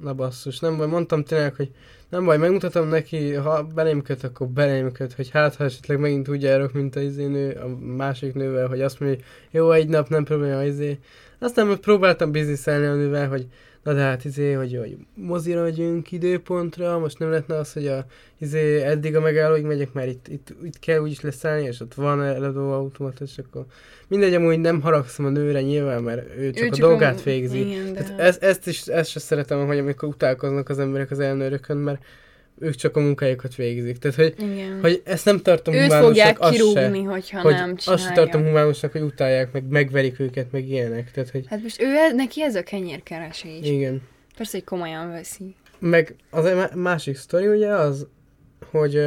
na 0.00 0.14
basszus, 0.14 0.58
nem 0.58 0.76
baj, 0.76 0.86
mondtam 0.86 1.24
tényleg, 1.24 1.54
hogy 1.54 1.70
nem 2.08 2.24
baj, 2.24 2.38
megmutatom 2.38 2.88
neki, 2.88 3.32
ha 3.32 3.62
belém 3.62 4.02
köt, 4.02 4.24
akkor 4.24 4.46
belém 4.46 4.92
köt, 4.92 5.12
hogy 5.12 5.30
hát, 5.30 5.54
ha 5.54 5.64
esetleg 5.64 5.98
megint 5.98 6.28
úgy 6.28 6.42
járok, 6.42 6.72
mint 6.72 6.96
a 6.96 7.00
izé 7.00 7.26
nő, 7.26 7.50
a 7.50 7.68
másik 7.96 8.34
nővel, 8.34 8.66
hogy 8.66 8.80
azt 8.80 9.00
mondja, 9.00 9.18
hogy 9.18 9.26
jó, 9.50 9.70
egy 9.70 9.88
nap 9.88 10.08
nem 10.08 10.24
probléma, 10.24 10.64
izé. 10.64 10.98
Aztán 11.38 11.80
próbáltam 11.80 12.30
bizniszelni 12.30 12.86
a 12.86 12.94
nővel, 12.94 13.28
hogy 13.28 13.46
na 13.84 13.92
de 13.92 14.00
hát 14.00 14.24
izé, 14.24 14.52
hogy, 14.52 14.76
hogy 14.76 14.96
mozira 15.14 15.62
megyünk 15.62 16.12
időpontra, 16.12 16.98
most 16.98 17.18
nem 17.18 17.28
lehetne 17.28 17.56
az, 17.56 17.72
hogy 17.72 17.86
a 17.86 18.06
izé, 18.38 18.82
eddig 18.82 19.16
a 19.16 19.20
megállóig 19.20 19.64
megyek, 19.64 19.92
mert 19.92 20.08
itt, 20.08 20.28
itt, 20.28 20.54
itt 20.64 20.78
kell 20.78 20.98
úgyis 20.98 21.20
leszállni, 21.20 21.66
és 21.66 21.80
ott 21.80 21.94
van 21.94 22.22
eladó 22.22 22.72
automata, 22.72 23.24
és 23.24 23.38
akkor 23.38 23.64
mindegy, 24.08 24.34
amúgy 24.34 24.58
nem 24.58 24.80
haragszom 24.80 25.26
a 25.26 25.28
nőre 25.28 25.62
nyilván, 25.62 26.02
mert 26.02 26.36
ő 26.36 26.50
csak, 26.50 26.64
Ő 26.64 26.68
a 26.70 26.88
dolgát 26.88 27.18
a- 27.18 27.22
végzi. 27.22 27.70
Igen. 27.70 27.92
Tehát 27.92 28.20
ez, 28.20 28.38
ezt 28.40 28.66
is, 28.66 28.86
ezt 28.86 29.10
se 29.10 29.20
szeretem, 29.20 29.66
hogy 29.66 29.78
amikor 29.78 30.08
utálkoznak 30.08 30.68
az 30.68 30.78
emberek 30.78 31.10
az 31.10 31.18
elnőrökön, 31.18 31.76
mert 31.76 32.04
ők 32.58 32.74
csak 32.74 32.96
a 32.96 33.00
munkájukat 33.00 33.54
végzik. 33.54 33.98
Tehát, 33.98 34.16
hogy, 34.16 34.34
Igen. 34.38 34.80
hogy 34.80 35.02
ezt 35.04 35.24
nem 35.24 35.38
tartom 35.38 35.74
Őt 35.74 35.80
humánusnak, 35.80 36.06
fogják 36.08 36.40
azt 36.40 36.52
kirúgni, 36.52 36.98
se, 37.02 37.08
hogyha 37.10 37.40
hogy 37.40 37.52
nem 37.54 37.72
azt 37.76 37.82
csinálja. 37.84 38.04
se 38.06 38.12
tartom 38.12 38.44
humánusnak, 38.44 38.92
hogy 38.92 39.00
utálják, 39.00 39.52
meg 39.52 39.64
megverik 39.68 40.20
őket, 40.20 40.52
meg 40.52 40.68
ilyenek. 40.68 41.10
Tehát, 41.10 41.30
hogy 41.30 41.44
Hát 41.48 41.62
most 41.62 41.82
ő, 41.82 42.12
neki 42.14 42.42
ez 42.42 42.54
a 42.54 42.62
kenyérkeresés. 42.62 43.58
igen. 43.68 44.02
Persze, 44.36 44.56
hogy 44.56 44.64
komolyan 44.66 45.10
veszi. 45.10 45.54
Meg 45.78 46.14
az 46.30 46.44
egy 46.44 46.54
má- 46.56 46.74
másik 46.74 47.16
sztori 47.16 47.46
ugye 47.46 47.68
az, 47.68 48.06
hogy 48.70 49.00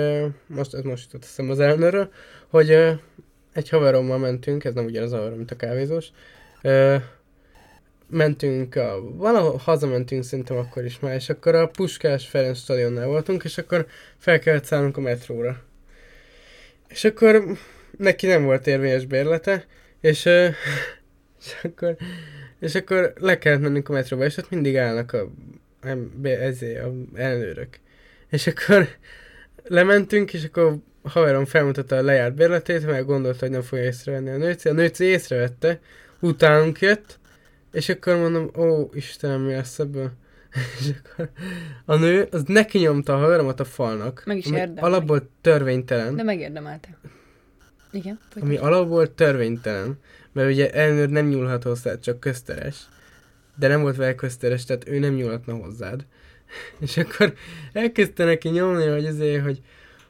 most, 0.48 0.74
ez 0.74 0.82
most 0.84 1.06
jutott 1.06 1.24
eszembe 1.24 1.52
az 1.52 1.60
elnőről, 1.60 2.10
hogy 2.48 2.70
egy 3.54 3.70
haverommal 3.70 4.18
mentünk, 4.18 4.64
ez 4.64 4.74
nem 4.74 4.86
ugyanaz 4.86 5.12
a 5.12 5.16
haverom, 5.16 5.38
mint 5.38 5.52
a 5.52 5.56
kávézós, 5.56 6.08
mentünk, 8.10 8.76
a, 8.76 9.02
valahol 9.16 9.58
hazamentünk 9.64 10.24
szerintem 10.24 10.58
akkor 10.58 10.86
is 10.86 11.00
már, 11.00 11.16
és 11.16 11.30
akkor 11.30 11.56
a 11.56 11.68
Puskás 11.68 12.28
Ferenc 12.28 12.58
stadionnál 12.58 13.08
voltunk, 13.08 13.44
és 13.44 13.58
akkor 13.58 13.86
fel 14.18 14.40
kellett 14.40 14.66
szállnunk 14.66 14.98
a 14.98 15.02
metróra. 15.02 15.64
És 16.88 17.04
akkor 17.04 17.58
neki 17.98 18.28
nem 18.28 18.44
volt 18.44 18.68
érvényes 18.68 19.06
bérlete, 19.06 19.66
és, 20.02 20.26
és 21.40 21.56
akkor 21.64 21.98
és 22.60 22.76
akkor 22.76 23.14
le 23.20 23.38
kellett 23.38 23.62
mennünk 23.62 23.90
a 23.90 23.94
metróba, 23.94 24.26
és 24.26 24.38
ott 24.38 24.50
mindig 24.50 24.78
állnak 24.78 25.14
a, 25.14 25.28
be- 26.16 26.40
ezé, 26.40 26.78
a 26.78 26.94
ellenőrök. 27.14 27.80
És 28.30 28.48
akkor 28.48 28.88
lementünk, 29.64 30.34
és 30.34 30.44
akkor 30.44 30.78
a 31.02 31.10
haverom 31.10 31.46
felmutatta 31.46 31.96
a 31.96 32.02
lejárt 32.02 32.36
bérletét, 32.36 32.86
mert 32.86 33.06
gondolta, 33.06 33.40
hogy 33.40 33.50
nem 33.50 33.62
fogja 33.62 33.86
észrevenni 33.86 34.30
a 34.30 34.38
nőci. 34.38 34.70
A 34.70 34.74
nőci 34.74 35.04
észrevette, 35.04 35.80
utánunk 36.20 36.80
jött, 36.80 37.20
és 37.78 37.90
akkor 37.90 38.16
mondom, 38.16 38.52
ó, 38.58 38.90
Istenem, 38.94 39.42
mi 39.42 39.54
lesz 39.54 39.80
ebből? 39.80 40.12
és 40.80 40.90
akkor 41.00 41.30
a 41.86 41.96
nő, 41.96 42.28
az 42.32 42.44
neki 42.44 42.78
nyomta 42.78 43.14
a 43.14 43.18
haveromat 43.18 43.60
a 43.60 43.66
falnak. 43.66 44.24
Meg 44.26 44.38
is 44.38 44.46
ami 44.46 44.58
érdemli. 44.58 44.82
alapból 44.82 45.30
törvénytelen. 45.42 46.16
De 46.16 46.24
megérdemelte. 46.24 46.98
Igen? 47.92 48.20
Ami 48.36 48.56
folytasd. 48.56 48.74
alapból 48.74 49.14
törvénytelen, 49.14 50.00
mert 50.32 50.50
ugye 50.50 50.72
elnőr 50.72 51.10
nem 51.10 51.28
nyúlhat 51.28 51.64
hozzá, 51.64 52.00
csak 52.00 52.20
közteres. 52.20 52.88
De 53.56 53.68
nem 53.68 53.82
volt 53.82 53.96
vele 53.96 54.16
közteres, 54.16 54.66
tehát 54.66 54.88
ő 54.88 55.00
nem 55.00 55.14
nyúlhatna 55.14 55.54
hozzád. 55.54 56.06
És 56.86 56.98
akkor 56.98 57.34
elkezdte 57.74 58.26
neki 58.26 58.50
nyomni, 58.50 58.86
hogy 58.86 59.06
azért, 59.06 59.44
hogy, 59.44 59.62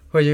hogy 0.09 0.25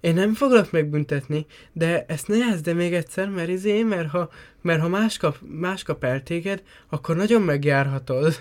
én 0.00 0.14
nem 0.14 0.34
foglak 0.34 0.70
megbüntetni, 0.70 1.46
de 1.72 2.04
ezt 2.08 2.28
ne 2.28 2.36
játszd 2.36 2.68
el 2.68 2.74
még 2.74 2.94
egyszer, 2.94 3.28
mert 3.28 3.48
izé, 3.48 3.82
mert 3.82 4.08
ha, 4.08 4.30
mert 4.60 4.80
ha 4.80 4.88
más, 4.88 5.16
kap, 5.16 5.38
más 5.40 5.82
kap 5.82 6.04
el 6.04 6.22
téged, 6.22 6.62
akkor 6.88 7.16
nagyon 7.16 7.42
megjárhatod. 7.42 8.34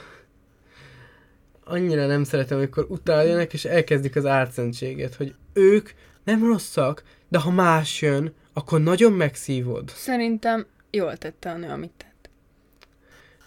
Annyira 1.63 2.05
nem 2.05 2.23
szeretem, 2.23 2.57
amikor 2.57 2.85
utáljanak, 2.89 3.53
és 3.53 3.65
elkezdik 3.65 4.15
az 4.15 4.25
árcentséget, 4.25 5.15
hogy 5.15 5.35
ők 5.53 5.89
nem 6.23 6.43
rosszak, 6.43 7.03
de 7.29 7.39
ha 7.39 7.51
más 7.51 8.01
jön, 8.01 8.33
akkor 8.53 8.81
nagyon 8.81 9.11
megszívod. 9.11 9.89
Szerintem 9.89 10.65
jól 10.91 11.17
tette 11.17 11.49
a 11.51 11.57
nő, 11.57 11.69
amit 11.69 11.91
tett. 11.97 12.29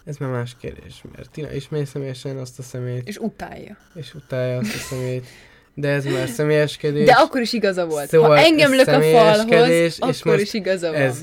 Ez 0.05 0.17
már 0.17 0.31
más 0.31 0.57
kérdés, 0.61 1.03
mert 1.17 1.31
Tina 1.31 1.53
ismeri 1.53 1.85
személyesen 1.85 2.37
azt 2.37 2.59
a 2.59 2.63
szemét, 2.63 3.09
És 3.09 3.17
utálja. 3.17 3.77
és 3.95 4.15
utálja 4.15 4.59
azt 4.59 4.75
a 4.75 4.79
szemét. 4.79 5.27
De 5.79 5.89
ez 5.89 6.05
már 6.05 6.29
személyeskedés. 6.29 7.07
De 7.07 7.13
akkor 7.13 7.41
is 7.41 7.53
igaza 7.53 7.87
volt. 7.87 8.09
Szóval 8.09 8.29
ha 8.29 8.39
engem 8.39 8.75
lök 8.75 8.87
a 8.87 9.01
falhoz, 9.01 9.69
és 9.69 9.99
akkor 9.99 10.41
is 10.41 10.55
igaza 10.55 10.91
van. 10.91 11.01
ez 11.01 11.23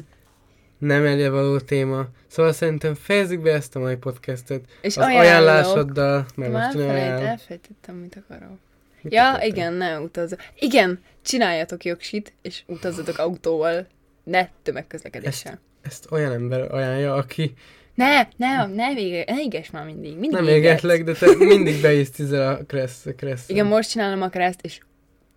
nem 0.78 1.06
eljevaló 1.06 1.60
téma. 1.60 2.06
Szóval 2.28 2.54
szerintem 2.54 2.96
fejezzük 2.96 3.42
be 3.42 3.54
ezt 3.54 3.76
a 3.76 3.80
mai 3.80 3.96
podcastet. 3.96 4.62
és 4.82 4.98
az 4.98 5.04
ajánlok. 5.04 5.22
ajánlásoddal, 5.22 6.26
mert 6.36 6.52
Már 6.52 6.64
most 6.66 6.78
elfelejt, 6.78 7.04
ajánl... 7.12 7.26
elfelejtettem, 7.26 7.96
mit 7.96 8.24
akarok. 8.28 8.58
Mit 9.02 9.14
Ja, 9.14 9.28
akartál? 9.28 9.48
igen, 9.48 9.74
ne 9.74 10.00
utazzatok. 10.00 10.46
Igen, 10.60 11.00
csináljatok 11.22 11.86
jogsit, 11.86 12.34
és 12.42 12.64
utazzatok 12.68 13.18
autóval, 13.18 13.88
ne 14.24 14.48
tömegközlekedéssel. 14.64 15.60
Ezt 15.82 16.08
olyan 16.12 16.32
ember 16.32 16.74
ajánlja, 16.74 17.14
aki 17.14 17.54
Ne, 17.96 18.28
ne, 18.38 18.66
ne, 18.66 18.94
vége, 18.94 19.24
ne 19.28 19.42
éges 19.42 19.72
már 19.72 19.86
mindig. 19.86 20.12
mindig 20.12 20.32
nem 20.32 20.48
égetlek, 20.48 21.04
de 21.04 21.14
te 21.14 21.36
mindig 21.38 21.82
beíztizel 21.82 22.54
a 22.54 22.64
kressz, 22.68 23.06
kressz. 23.18 23.50
Igen, 23.50 23.66
most 23.66 23.90
csinálom 23.90 24.22
a 24.22 24.30
kereszt, 24.30 24.60
és 24.62 24.80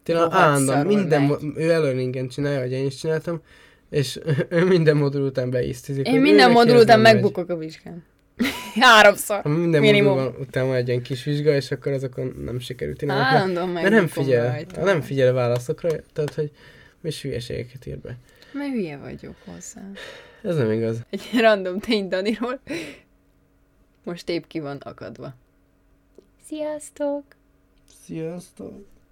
Tényleg 0.03 0.29
állandóan, 0.31 0.87
minden, 0.87 1.23
megy. 1.23 1.39
ő 1.55 1.71
elleningen 1.71 2.29
csinálja, 2.29 2.61
hogy 2.61 2.73
én 2.73 2.87
is 2.87 2.97
csináltam, 2.97 3.41
és 3.91 4.21
ő 4.49 4.65
minden 4.65 4.97
modul 4.97 5.23
után 5.27 5.51
beíztizik. 5.51 6.07
én 6.07 6.21
minden 6.21 6.51
modul 6.51 6.77
után 6.77 7.01
megbukok 7.01 7.49
a 7.51 7.57
vizsgán. 7.57 8.05
Háromszor. 8.81 9.41
Ha 9.43 9.49
minden 9.49 9.81
Minimum. 9.81 10.17
modul 10.17 10.35
után 10.41 10.67
van 10.67 10.77
egy 10.77 10.89
ilyen 10.89 11.03
kis 11.03 11.25
vizsga, 11.25 11.55
és 11.55 11.71
akkor 11.71 11.93
azokon 11.93 12.35
nem 12.45 12.59
sikerült. 12.61 13.05
Mert, 13.05 13.21
Állandóan 13.21 13.69
mert 13.69 13.89
nem 13.91 14.07
figyel, 14.07 14.51
rajta. 14.51 14.85
nem 14.85 15.01
figyel 15.01 15.29
a 15.29 15.33
válaszokra, 15.33 15.89
tehát 16.13 16.35
hogy 16.35 16.51
és 17.03 17.23
hülyeségeket 17.23 17.87
ír 17.87 17.99
be. 17.99 18.17
Mert 18.53 18.73
hülye 18.73 18.97
vagyok 18.97 19.35
hozzá. 19.45 19.81
Ez 20.47 20.57
nem 20.57 20.71
igaz. 20.71 21.01
Egy 21.11 21.31
random 21.41 21.79
tény 21.79 22.09
Daniról. 22.09 22.61
Most 24.03 24.29
épp 24.29 24.47
ki 24.47 24.61
van 24.61 24.77
akadva. 24.77 25.35
Sziasztok! 26.45 27.25
Sziasztok! 28.05 28.96